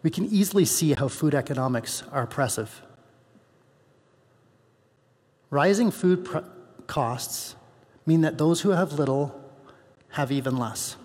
we 0.02 0.10
can 0.10 0.26
easily 0.26 0.64
see 0.64 0.92
how 0.92 1.08
food 1.08 1.34
economics 1.34 2.02
are 2.12 2.22
oppressive. 2.22 2.82
Rising 5.50 5.90
food 5.90 6.24
pr- 6.24 6.38
costs 6.86 7.54
mean 8.08 8.22
that 8.22 8.38
those 8.38 8.62
who 8.62 8.70
have 8.70 8.94
little 8.94 9.38
have 10.12 10.32
even 10.32 10.56
less. 10.56 10.96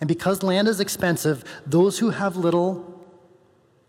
And 0.00 0.08
because 0.08 0.42
land 0.42 0.66
is 0.66 0.80
expensive, 0.80 1.44
those 1.64 2.00
who 2.00 2.10
have 2.10 2.36
little 2.36 2.90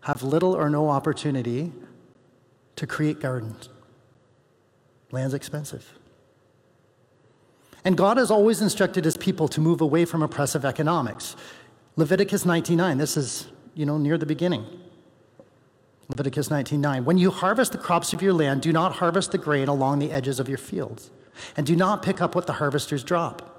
have 0.02 0.22
little 0.22 0.54
or 0.54 0.70
no 0.70 0.88
opportunity 0.88 1.72
to 2.76 2.86
create 2.86 3.18
gardens. 3.18 3.68
Land's 5.10 5.34
expensive. 5.34 5.98
And 7.84 7.96
God 7.96 8.16
has 8.16 8.30
always 8.30 8.62
instructed 8.62 9.04
his 9.04 9.16
people 9.16 9.48
to 9.48 9.60
move 9.60 9.80
away 9.80 10.04
from 10.04 10.22
oppressive 10.22 10.64
economics. 10.64 11.34
Leviticus 11.96 12.44
19:9, 12.44 12.98
this 12.98 13.16
is, 13.16 13.48
you 13.74 13.84
know, 13.84 13.98
near 13.98 14.16
the 14.16 14.26
beginning. 14.26 14.64
Leviticus 16.08 16.48
19:9, 16.48 17.04
when 17.04 17.18
you 17.18 17.30
harvest 17.30 17.72
the 17.72 17.78
crops 17.78 18.12
of 18.12 18.22
your 18.22 18.32
land, 18.32 18.62
do 18.62 18.72
not 18.72 18.94
harvest 18.94 19.32
the 19.32 19.38
grain 19.38 19.68
along 19.68 19.98
the 19.98 20.12
edges 20.12 20.38
of 20.38 20.48
your 20.48 20.58
fields, 20.58 21.10
and 21.56 21.66
do 21.66 21.74
not 21.74 22.02
pick 22.02 22.20
up 22.20 22.34
what 22.34 22.46
the 22.46 22.54
harvesters 22.54 23.02
drop. 23.02 23.52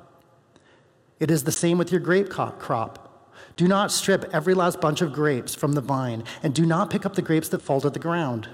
It 1.20 1.30
is 1.30 1.44
the 1.44 1.52
same 1.52 1.78
with 1.78 1.92
your 1.92 2.00
grape 2.00 2.30
crop. 2.30 3.34
Do 3.56 3.68
not 3.68 3.92
strip 3.92 4.30
every 4.32 4.54
last 4.54 4.80
bunch 4.80 5.02
of 5.02 5.12
grapes 5.14 5.56
from 5.56 5.74
the 5.74 5.82
vine, 5.82 6.24
and 6.42 6.54
do 6.54 6.66
not 6.66 6.90
pick 6.90 7.06
up 7.06 7.16
the 7.16 7.22
grapes 7.22 7.50
that 7.50 7.62
fall 7.62 7.82
to 7.82 7.90
the 7.90 8.00
ground. 8.00 8.50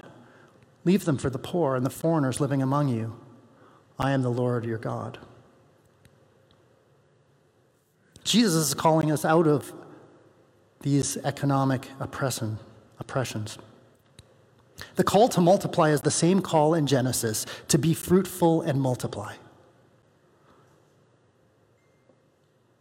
Leave 0.84 1.04
them 1.04 1.18
for 1.18 1.30
the 1.30 1.38
poor 1.38 1.76
and 1.76 1.84
the 1.86 1.90
foreigners 1.90 2.40
living 2.40 2.62
among 2.62 2.88
you. 2.88 3.14
I 3.98 4.10
am 4.10 4.22
the 4.22 4.30
Lord 4.30 4.64
your 4.64 4.78
God. 4.78 5.18
Jesus 8.24 8.68
is 8.68 8.74
calling 8.74 9.12
us 9.12 9.24
out 9.24 9.46
of 9.46 9.72
these 10.80 11.16
economic 11.18 11.90
oppression, 12.00 12.58
oppressions. 12.98 13.58
The 14.96 15.04
call 15.04 15.28
to 15.30 15.40
multiply 15.40 15.90
is 15.90 16.00
the 16.00 16.10
same 16.10 16.40
call 16.40 16.74
in 16.74 16.86
Genesis 16.86 17.46
to 17.68 17.78
be 17.78 17.94
fruitful 17.94 18.62
and 18.62 18.80
multiply. 18.80 19.34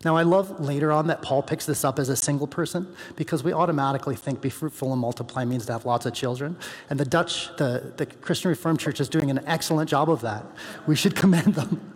Now, 0.06 0.18
I 0.18 0.24
love 0.24 0.60
later 0.60 0.92
on 0.92 1.08
that 1.08 1.22
Paul 1.22 1.42
picks 1.42 1.66
this 1.66 1.86
up 1.86 1.98
as 1.98 2.10
a 2.10 2.16
single 2.16 2.48
person 2.48 2.94
because 3.16 3.44
we 3.44 3.54
automatically 3.54 4.16
think 4.16 4.42
be 4.42 4.50
fruitful 4.50 4.92
and 4.92 5.00
multiply 5.00 5.46
means 5.46 5.66
to 5.68 5.72
have 5.72 5.86
lots 5.86 6.06
of 6.06 6.14
children. 6.14 6.58
And 6.90 7.00
the 7.00 7.06
Dutch, 7.06 7.56
the, 7.58 7.94
the 7.96 8.06
Christian 8.06 8.50
Reformed 8.50 8.80
Church 8.80 9.00
is 9.00 9.08
doing 9.08 9.30
an 9.30 9.40
excellent 9.46 9.90
job 9.90 10.10
of 10.10 10.22
that. 10.22 10.46
We 10.88 10.96
should 10.96 11.16
commend 11.24 11.56
them. 11.56 11.94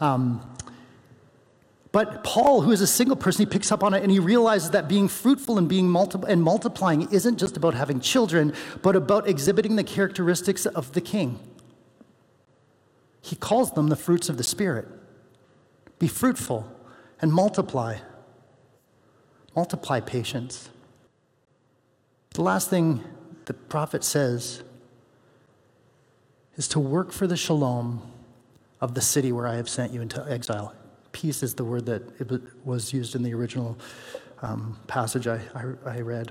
Um, 0.00 0.40
but 1.90 2.22
Paul, 2.22 2.60
who 2.60 2.70
is 2.70 2.80
a 2.80 2.86
single 2.86 3.16
person, 3.16 3.46
he 3.46 3.50
picks 3.50 3.72
up 3.72 3.82
on 3.82 3.94
it 3.94 4.02
and 4.02 4.12
he 4.12 4.18
realizes 4.18 4.70
that 4.70 4.88
being 4.88 5.08
fruitful 5.08 5.56
and 5.56 5.68
being 5.68 5.88
multi- 5.88 6.20
and 6.28 6.42
multiplying 6.42 7.10
isn't 7.10 7.38
just 7.38 7.56
about 7.56 7.74
having 7.74 8.00
children, 8.00 8.52
but 8.82 8.94
about 8.94 9.26
exhibiting 9.26 9.76
the 9.76 9.84
characteristics 9.84 10.66
of 10.66 10.92
the 10.92 11.00
king. 11.00 11.40
He 13.22 13.36
calls 13.36 13.72
them 13.72 13.88
the 13.88 13.96
fruits 13.96 14.28
of 14.28 14.36
the 14.36 14.44
Spirit. 14.44 14.86
Be 15.98 16.08
fruitful 16.08 16.70
and 17.20 17.32
multiply. 17.32 17.98
Multiply 19.56 20.00
patience. 20.00 20.68
The 22.30 22.42
last 22.42 22.68
thing 22.68 23.02
the 23.46 23.54
prophet 23.54 24.04
says 24.04 24.62
is 26.56 26.68
to 26.68 26.78
work 26.78 27.12
for 27.12 27.26
the 27.26 27.36
shalom 27.36 28.02
of 28.80 28.94
the 28.94 29.00
city 29.00 29.32
where 29.32 29.46
I 29.46 29.56
have 29.56 29.68
sent 29.68 29.92
you 29.92 30.02
into 30.02 30.24
exile 30.30 30.74
peace 31.18 31.42
is 31.42 31.54
the 31.54 31.64
word 31.64 31.84
that 31.86 32.00
was 32.64 32.92
used 32.92 33.16
in 33.16 33.24
the 33.24 33.34
original 33.34 33.76
um, 34.40 34.78
passage 34.86 35.26
I, 35.26 35.40
I, 35.52 35.96
I 35.96 36.00
read. 36.00 36.30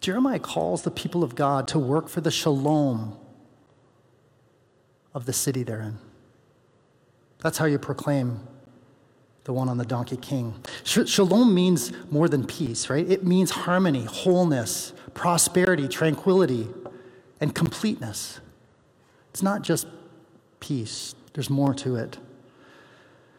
Jeremiah 0.00 0.40
calls 0.40 0.82
the 0.82 0.90
people 0.90 1.22
of 1.22 1.36
God 1.36 1.68
to 1.68 1.78
work 1.78 2.08
for 2.08 2.20
the 2.20 2.32
shalom 2.32 3.16
of 5.14 5.24
the 5.24 5.32
city 5.32 5.62
they're 5.62 5.80
in. 5.80 5.98
That's 7.40 7.58
how 7.58 7.66
you 7.66 7.78
proclaim 7.78 8.40
the 9.44 9.52
one 9.52 9.68
on 9.68 9.78
the 9.78 9.86
donkey 9.86 10.16
king. 10.16 10.60
Shalom 10.82 11.54
means 11.54 11.92
more 12.10 12.28
than 12.28 12.44
peace, 12.44 12.90
right? 12.90 13.08
It 13.08 13.24
means 13.24 13.52
harmony, 13.52 14.02
wholeness, 14.02 14.92
prosperity, 15.14 15.86
tranquility, 15.86 16.66
and 17.40 17.54
completeness. 17.54 18.40
It's 19.30 19.44
not 19.44 19.62
just 19.62 19.86
peace, 20.58 21.14
there's 21.34 21.50
more 21.50 21.72
to 21.74 21.94
it. 21.94 22.18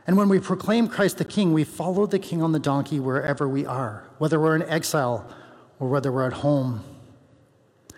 And 0.10 0.18
when 0.18 0.28
we 0.28 0.40
proclaim 0.40 0.88
Christ 0.88 1.20
the 1.20 1.24
King, 1.24 1.54
we 1.54 1.64
follow 1.64 2.08
the 2.08 2.18
King 2.18 2.42
on 2.42 2.52
the 2.52 2.58
donkey 2.58 3.00
wherever 3.00 3.48
we 3.48 3.64
are, 3.64 4.10
whether 4.18 4.40
we're 4.40 4.56
in 4.56 4.64
exile 4.64 5.32
or 5.80 5.88
whether 5.88 6.12
we're 6.12 6.26
at 6.26 6.34
home. 6.34 6.84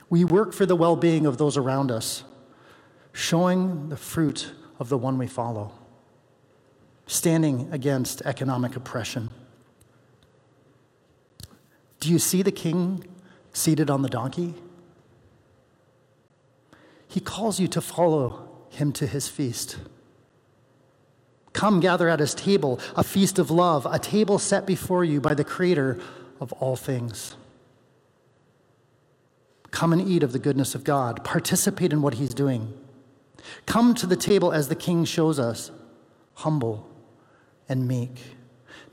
We 0.09 0.25
work 0.25 0.51
for 0.51 0.65
the 0.65 0.75
well 0.75 0.97
being 0.97 1.25
of 1.25 1.37
those 1.37 1.55
around 1.55 1.89
us, 1.89 2.25
showing 3.13 3.87
the 3.87 3.95
fruit 3.95 4.51
of 4.77 4.89
the 4.89 4.97
one 4.97 5.17
we 5.17 5.25
follow, 5.25 5.71
standing 7.07 7.69
against 7.71 8.21
economic 8.23 8.75
oppression. 8.75 9.29
Do 12.01 12.09
you 12.09 12.19
see 12.19 12.41
the 12.41 12.51
king 12.51 13.05
seated 13.53 13.89
on 13.89 14.01
the 14.01 14.09
donkey? 14.09 14.55
He 17.07 17.21
calls 17.21 17.57
you 17.57 17.69
to 17.69 17.79
follow 17.79 18.49
him 18.69 18.91
to 18.91 19.07
his 19.07 19.29
feast. 19.29 19.77
Come 21.61 21.79
gather 21.79 22.09
at 22.09 22.19
his 22.19 22.33
table, 22.33 22.79
a 22.95 23.03
feast 23.03 23.37
of 23.37 23.51
love, 23.51 23.85
a 23.85 23.99
table 23.99 24.39
set 24.39 24.65
before 24.65 25.05
you 25.05 25.21
by 25.21 25.35
the 25.35 25.43
creator 25.43 25.99
of 26.39 26.51
all 26.53 26.75
things. 26.75 27.35
Come 29.69 29.93
and 29.93 30.01
eat 30.01 30.23
of 30.23 30.31
the 30.31 30.39
goodness 30.39 30.73
of 30.73 30.83
God. 30.83 31.23
Participate 31.23 31.93
in 31.93 32.01
what 32.01 32.15
he's 32.15 32.33
doing. 32.33 32.73
Come 33.67 33.93
to 33.93 34.07
the 34.07 34.15
table 34.15 34.51
as 34.51 34.69
the 34.69 34.75
king 34.75 35.05
shows 35.05 35.37
us, 35.37 35.69
humble 36.33 36.89
and 37.69 37.87
meek, 37.87 38.35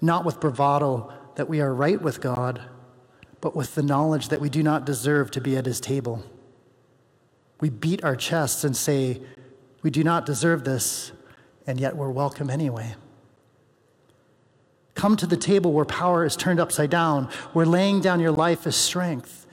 not 0.03 0.27
with 0.27 0.39
bravado 0.39 1.11
that 1.37 1.49
we 1.49 1.63
are 1.63 1.73
right 1.73 2.03
with 2.03 2.21
God, 2.21 2.61
but 3.41 3.57
with 3.57 3.77
the 3.77 3.83
knowledge 3.83 4.29
that 4.29 4.43
we 4.43 4.51
do 4.51 4.63
not 4.63 4.85
deserve 4.85 5.31
to 5.31 5.41
be 5.41 5.57
at 5.57 5.65
his 5.65 5.81
table. 5.81 6.23
We 7.63 7.71
beat 7.71 8.05
our 8.05 8.15
chests 8.15 8.63
and 8.63 8.77
say, 8.77 9.23
We 9.81 9.89
do 9.89 10.05
not 10.05 10.27
deserve 10.27 10.65
this, 10.65 11.13
and 11.69 11.79
yet 11.79 11.95
we're 11.95 12.11
welcome 12.11 12.49
anyway. 12.49 12.95
Come 14.95 15.17
to 15.19 15.27
the 15.27 15.37
table 15.37 15.75
where 15.75 15.85
power 15.85 16.25
is 16.25 16.35
turned 16.35 16.59
upside 16.59 16.89
down, 16.89 17.27
where 17.53 17.67
laying 17.67 18.01
down 18.01 18.21
your 18.21 18.33
life 18.33 18.67
is 18.67 18.75
strength 18.75 19.47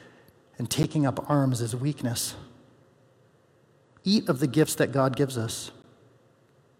and 0.58 0.70
taking 0.70 1.06
up 1.06 1.30
arms 1.30 1.60
is 1.60 1.76
weakness. 1.76 2.36
Eat 4.06 4.30
of 4.30 4.40
the 4.40 4.48
gifts 4.48 4.76
that 4.76 4.94
God 4.94 5.16
gives 5.16 5.38
us 5.38 5.72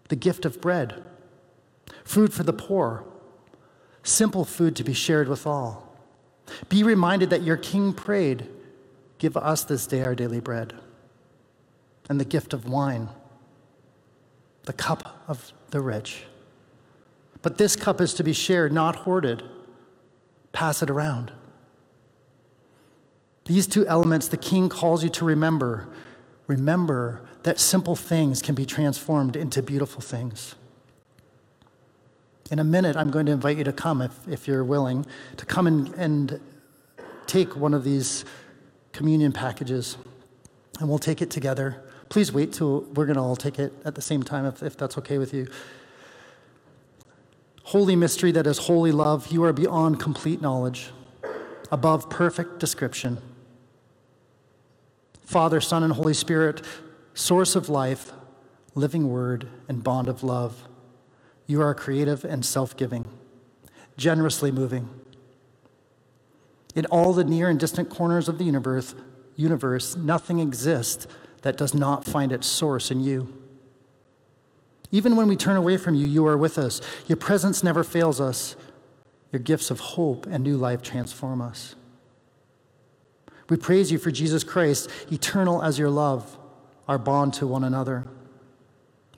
the 0.08 0.16
gift 0.16 0.44
of 0.44 0.60
bread, 0.60 1.04
food 2.04 2.32
for 2.32 2.44
the 2.44 2.52
poor, 2.52 3.04
simple 4.04 4.44
food 4.44 4.76
to 4.76 4.84
be 4.84 4.94
shared 4.94 5.28
with 5.28 5.46
all. 5.46 5.98
Be 6.68 6.84
reminded 6.84 7.28
that 7.30 7.42
your 7.42 7.56
king 7.56 7.92
prayed, 7.92 8.48
Give 9.18 9.36
us 9.36 9.64
this 9.64 9.86
day 9.86 10.02
our 10.04 10.14
daily 10.14 10.40
bread, 10.40 10.74
and 12.08 12.20
the 12.20 12.24
gift 12.24 12.54
of 12.54 12.68
wine 12.68 13.08
the 14.66 14.72
cup 14.72 15.24
of 15.26 15.52
the 15.70 15.80
rich. 15.80 16.24
But 17.42 17.58
this 17.58 17.74
cup 17.76 18.00
is 18.00 18.12
to 18.14 18.24
be 18.24 18.32
shared, 18.32 18.72
not 18.72 18.96
hoarded. 18.96 19.42
Pass 20.52 20.82
it 20.82 20.90
around. 20.90 21.32
These 23.44 23.66
two 23.68 23.86
elements 23.86 24.28
the 24.28 24.36
king 24.36 24.68
calls 24.68 25.02
you 25.04 25.10
to 25.10 25.24
remember. 25.24 25.88
Remember 26.46 27.22
that 27.44 27.60
simple 27.60 27.94
things 27.94 28.42
can 28.42 28.54
be 28.54 28.66
transformed 28.66 29.36
into 29.36 29.62
beautiful 29.62 30.00
things. 30.00 30.56
In 32.50 32.58
a 32.58 32.64
minute, 32.64 32.96
I'm 32.96 33.10
going 33.10 33.26
to 33.26 33.32
invite 33.32 33.56
you 33.56 33.64
to 33.64 33.72
come, 33.72 34.02
if, 34.02 34.28
if 34.28 34.46
you're 34.48 34.64
willing, 34.64 35.06
to 35.36 35.46
come 35.46 35.66
and, 35.66 35.94
and 35.94 36.40
take 37.26 37.56
one 37.56 37.74
of 37.74 37.84
these 37.84 38.24
communion 38.92 39.32
packages, 39.32 39.96
and 40.80 40.88
we'll 40.88 40.98
take 40.98 41.20
it 41.22 41.30
together. 41.30 41.82
Please 42.08 42.32
wait 42.32 42.52
till 42.52 42.82
we're 42.94 43.06
going 43.06 43.16
to 43.16 43.22
all 43.22 43.36
take 43.36 43.58
it 43.58 43.72
at 43.84 43.94
the 43.94 44.02
same 44.02 44.22
time, 44.22 44.46
if, 44.46 44.62
if 44.62 44.76
that's 44.76 44.96
okay 44.98 45.18
with 45.18 45.34
you. 45.34 45.48
Holy 47.64 47.96
mystery 47.96 48.30
that 48.32 48.46
is 48.46 48.58
holy 48.58 48.92
love, 48.92 49.26
you 49.32 49.42
are 49.42 49.52
beyond 49.52 49.98
complete 49.98 50.40
knowledge, 50.40 50.90
above 51.72 52.08
perfect 52.08 52.60
description. 52.60 53.18
Father, 55.24 55.60
Son, 55.60 55.82
and 55.82 55.92
Holy 55.92 56.14
Spirit, 56.14 56.62
source 57.12 57.56
of 57.56 57.68
life, 57.68 58.12
living 58.76 59.08
word, 59.08 59.48
and 59.68 59.82
bond 59.82 60.06
of 60.06 60.22
love, 60.22 60.68
you 61.48 61.60
are 61.60 61.74
creative 61.74 62.24
and 62.24 62.44
self 62.44 62.76
giving, 62.76 63.04
generously 63.96 64.52
moving. 64.52 64.88
In 66.76 66.86
all 66.86 67.12
the 67.12 67.24
near 67.24 67.48
and 67.48 67.58
distant 67.58 67.90
corners 67.90 68.28
of 68.28 68.38
the 68.38 68.44
universe, 68.44 68.94
universe 69.34 69.96
nothing 69.96 70.38
exists 70.38 71.08
that 71.42 71.56
does 71.56 71.74
not 71.74 72.04
find 72.04 72.32
its 72.32 72.46
source 72.46 72.90
in 72.90 73.00
you. 73.00 73.32
Even 74.92 75.16
when 75.16 75.28
we 75.28 75.36
turn 75.36 75.56
away 75.56 75.76
from 75.76 75.94
you, 75.94 76.06
you 76.06 76.26
are 76.26 76.36
with 76.36 76.58
us. 76.58 76.80
Your 77.06 77.16
presence 77.16 77.62
never 77.62 77.84
fails 77.84 78.20
us. 78.20 78.56
your 79.32 79.40
gifts 79.40 79.70
of 79.70 79.80
hope 79.80 80.26
and 80.26 80.42
new 80.42 80.56
life 80.56 80.82
transform 80.82 81.42
us. 81.42 81.74
We 83.48 83.56
praise 83.56 83.92
you 83.92 83.98
for 83.98 84.10
Jesus 84.10 84.42
Christ, 84.42 84.90
eternal 85.10 85.62
as 85.62 85.78
your 85.78 85.90
love, 85.90 86.38
our 86.88 86.98
bond 86.98 87.34
to 87.34 87.46
one 87.46 87.62
another. 87.62 88.06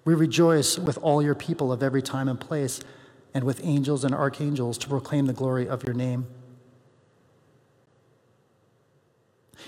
We 0.04 0.14
rejoice 0.14 0.78
with 0.78 0.98
all 0.98 1.22
your 1.22 1.35
people 1.35 1.70
of 1.70 1.83
every 1.83 2.02
time 2.02 2.28
and 2.28 2.40
place, 2.40 2.81
and 3.35 3.44
with 3.44 3.61
angels 3.62 4.04
and 4.04 4.14
archangels 4.14 4.76
to 4.78 4.88
proclaim 4.88 5.26
the 5.26 5.33
glory 5.33 5.68
of 5.68 5.85
your 5.85 5.94
name. 5.94 6.26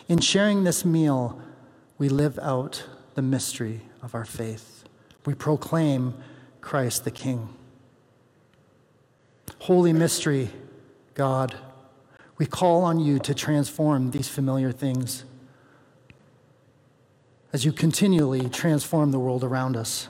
In 0.08 0.18
sharing 0.18 0.64
this 0.64 0.84
meal, 0.84 1.40
we 2.00 2.08
live 2.08 2.38
out 2.38 2.82
the 3.14 3.20
mystery 3.20 3.82
of 4.00 4.14
our 4.14 4.24
faith. 4.24 4.84
We 5.26 5.34
proclaim 5.34 6.14
Christ 6.62 7.04
the 7.04 7.10
King. 7.10 7.50
Holy 9.58 9.92
mystery, 9.92 10.48
God, 11.12 11.54
we 12.38 12.46
call 12.46 12.84
on 12.84 13.00
you 13.00 13.18
to 13.18 13.34
transform 13.34 14.12
these 14.12 14.28
familiar 14.28 14.72
things 14.72 15.26
as 17.52 17.66
you 17.66 17.70
continually 17.70 18.48
transform 18.48 19.10
the 19.10 19.18
world 19.18 19.44
around 19.44 19.76
us. 19.76 20.08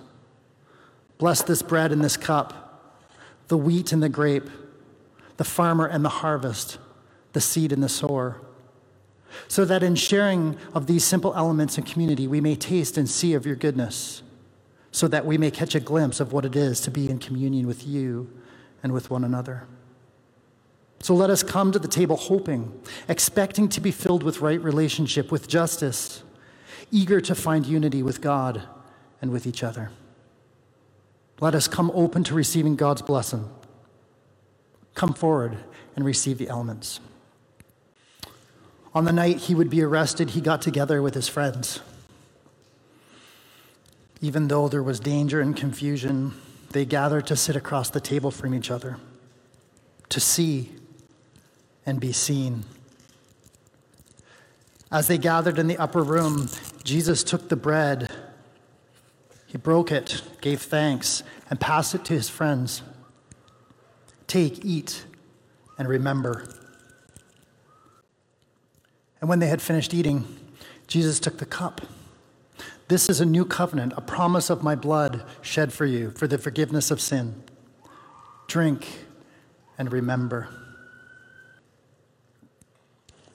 Bless 1.18 1.42
this 1.42 1.61
bread 1.61 1.90
and 1.90 2.05
this 2.05 2.16
cup, 2.16 3.03
the 3.48 3.59
wheat 3.59 3.90
and 3.90 4.00
the 4.00 4.09
grape, 4.09 4.48
the 5.38 5.44
farmer 5.44 5.87
and 5.87 6.05
the 6.05 6.09
harvest, 6.09 6.79
the 7.33 7.40
seed 7.40 7.72
and 7.72 7.83
the 7.83 7.88
sower, 7.88 8.40
so 9.49 9.64
that 9.64 9.83
in 9.83 9.95
sharing 9.95 10.57
of 10.75 10.87
these 10.87 11.05
simple 11.05 11.35
elements 11.35 11.79
in 11.79 11.85
community, 11.85 12.27
we 12.27 12.40
may 12.40 12.57
taste 12.57 12.97
and 12.97 13.09
see 13.09 13.35
of 13.35 13.47
your 13.47 13.57
goodness, 13.57 14.23
so 14.93 15.07
that 15.09 15.25
we 15.27 15.38
may 15.38 15.51
catch 15.51 15.75
a 15.75 15.81
glimpse 15.81 16.21
of 16.21 16.33
what 16.33 16.45
it 16.45 16.57
is 16.57 16.81
to 16.81 16.90
be 16.90 17.09
in 17.09 17.19
communion 17.19 17.66
with 17.66 17.87
you 17.87 18.31
and 18.83 18.93
with 18.93 19.11
one 19.11 19.25
another. 19.25 19.66
So 21.03 21.14
let 21.14 21.31
us 21.31 21.43
come 21.43 21.73
to 21.73 21.79
the 21.79 21.88
table 21.88 22.16
hoping, 22.16 22.79
expecting 23.09 23.69
to 23.71 23.81
be 23.81 23.90
filled 23.90 24.23
with 24.23 24.40
right 24.40 24.61
relationship, 24.61 25.33
with 25.33 25.49
justice, 25.49 26.23
eager 26.90 27.21
to 27.23 27.35
find 27.35 27.64
unity 27.64 28.03
with 28.03 28.21
God 28.21 28.62
and 29.23 29.31
with 29.31 29.47
each 29.47 29.62
other. 29.62 29.90
Let 31.40 31.55
us 31.55 31.69
come 31.69 31.90
open 31.95 32.23
to 32.25 32.35
receiving 32.35 32.77
God's 32.77 33.01
blessing. 33.01 33.49
Come 34.95 35.14
forward 35.14 35.57
and 35.97 36.05
receive 36.05 36.37
the 36.37 36.49
elements. 36.49 37.01
On 38.94 39.05
the 39.05 39.12
night 39.12 39.38
he 39.38 39.55
would 39.55 39.70
be 39.70 39.83
arrested, 39.83 40.31
he 40.31 40.40
got 40.40 40.61
together 40.62 41.00
with 41.00 41.14
his 41.14 41.29
friends. 41.29 41.81
Even 44.20 44.48
though 44.48 44.68
there 44.68 44.83
was 44.83 44.98
danger 45.00 45.40
and 45.40 45.57
confusion, 45.57 46.33
they 46.70 46.85
gathered 46.85 47.26
to 47.29 47.37
sit 47.37 47.57
across 47.57 47.88
the 47.88 48.00
table 48.00 48.31
from 48.31 48.55
each 48.55 48.70
other, 48.70 48.96
to 50.09 50.20
see 50.20 50.72
and 51.87 52.00
be 52.00 52.12
seen. 52.12 52.64
As 54.90 55.07
they 55.07 55.18
gathered 55.18 55.59
in 55.59 55.68
the 55.68 55.79
upper 55.79 56.03
room, 56.03 56.48
Jesus 56.83 57.22
took 57.22 57.48
the 57.48 57.57
bread, 57.57 58.11
he 59.46 59.57
broke 59.57 59.90
it, 59.90 60.22
gave 60.40 60.61
thanks, 60.61 61.22
and 61.48 61.61
passed 61.61 61.94
it 61.94 62.05
to 62.07 62.12
his 62.12 62.29
friends. 62.29 62.83
Take, 64.26 64.64
eat, 64.64 65.05
and 65.79 65.88
remember. 65.88 66.44
And 69.20 69.28
when 69.28 69.38
they 69.38 69.48
had 69.48 69.61
finished 69.61 69.92
eating, 69.92 70.24
Jesus 70.87 71.20
took 71.20 71.38
the 71.38 71.46
cup. 71.46 71.83
This 72.88 73.09
is 73.09 73.20
a 73.20 73.26
new 73.26 73.44
covenant, 73.44 73.92
a 73.96 74.00
promise 74.00 74.50
of 74.50 74.62
my 74.62 74.74
blood 74.74 75.22
shed 75.42 75.72
for 75.72 75.87
you 75.87 76.11
for 76.11 76.26
the 76.26 76.38
forgiveness 76.38 76.90
of 76.90 77.00
sin. 77.00 77.42
Drink 78.48 79.04
and 79.78 79.92
remember. 79.92 80.48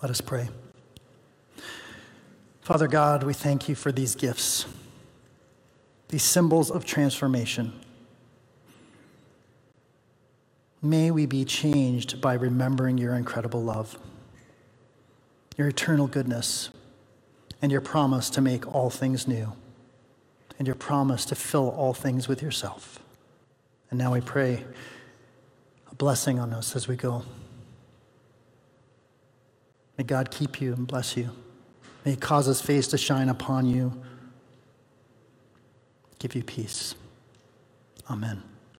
Let 0.01 0.11
us 0.11 0.21
pray. 0.21 0.49
Father 2.61 2.87
God, 2.87 3.23
we 3.23 3.33
thank 3.33 3.69
you 3.69 3.75
for 3.75 3.91
these 3.91 4.15
gifts, 4.15 4.65
these 6.09 6.23
symbols 6.23 6.69
of 6.69 6.83
transformation. 6.83 7.73
May 10.81 11.11
we 11.11 11.25
be 11.25 11.45
changed 11.45 12.19
by 12.19 12.33
remembering 12.33 12.97
your 12.97 13.13
incredible 13.13 13.63
love 13.63 13.97
your 15.57 15.67
eternal 15.67 16.07
goodness, 16.07 16.69
and 17.61 17.71
your 17.71 17.81
promise 17.81 18.29
to 18.31 18.41
make 18.41 18.73
all 18.73 18.89
things 18.89 19.27
new, 19.27 19.53
and 20.57 20.67
your 20.67 20.75
promise 20.75 21.25
to 21.25 21.35
fill 21.35 21.69
all 21.69 21.93
things 21.93 22.27
with 22.27 22.41
yourself. 22.41 22.99
And 23.89 23.99
now 23.99 24.13
we 24.13 24.21
pray 24.21 24.65
a 25.89 25.95
blessing 25.95 26.39
on 26.39 26.53
us 26.53 26.75
as 26.75 26.87
we 26.87 26.95
go. 26.95 27.23
May 29.97 30.03
God 30.03 30.31
keep 30.31 30.59
you 30.59 30.73
and 30.73 30.85
bless 30.85 31.15
you. 31.15 31.29
May 32.03 32.11
He 32.11 32.17
cause 32.17 32.45
His 32.45 32.61
face 32.61 32.87
to 32.87 32.97
shine 32.97 33.29
upon 33.29 33.65
you, 33.65 34.01
give 36.19 36.35
you 36.35 36.43
peace. 36.43 36.95
Amen. 38.09 38.43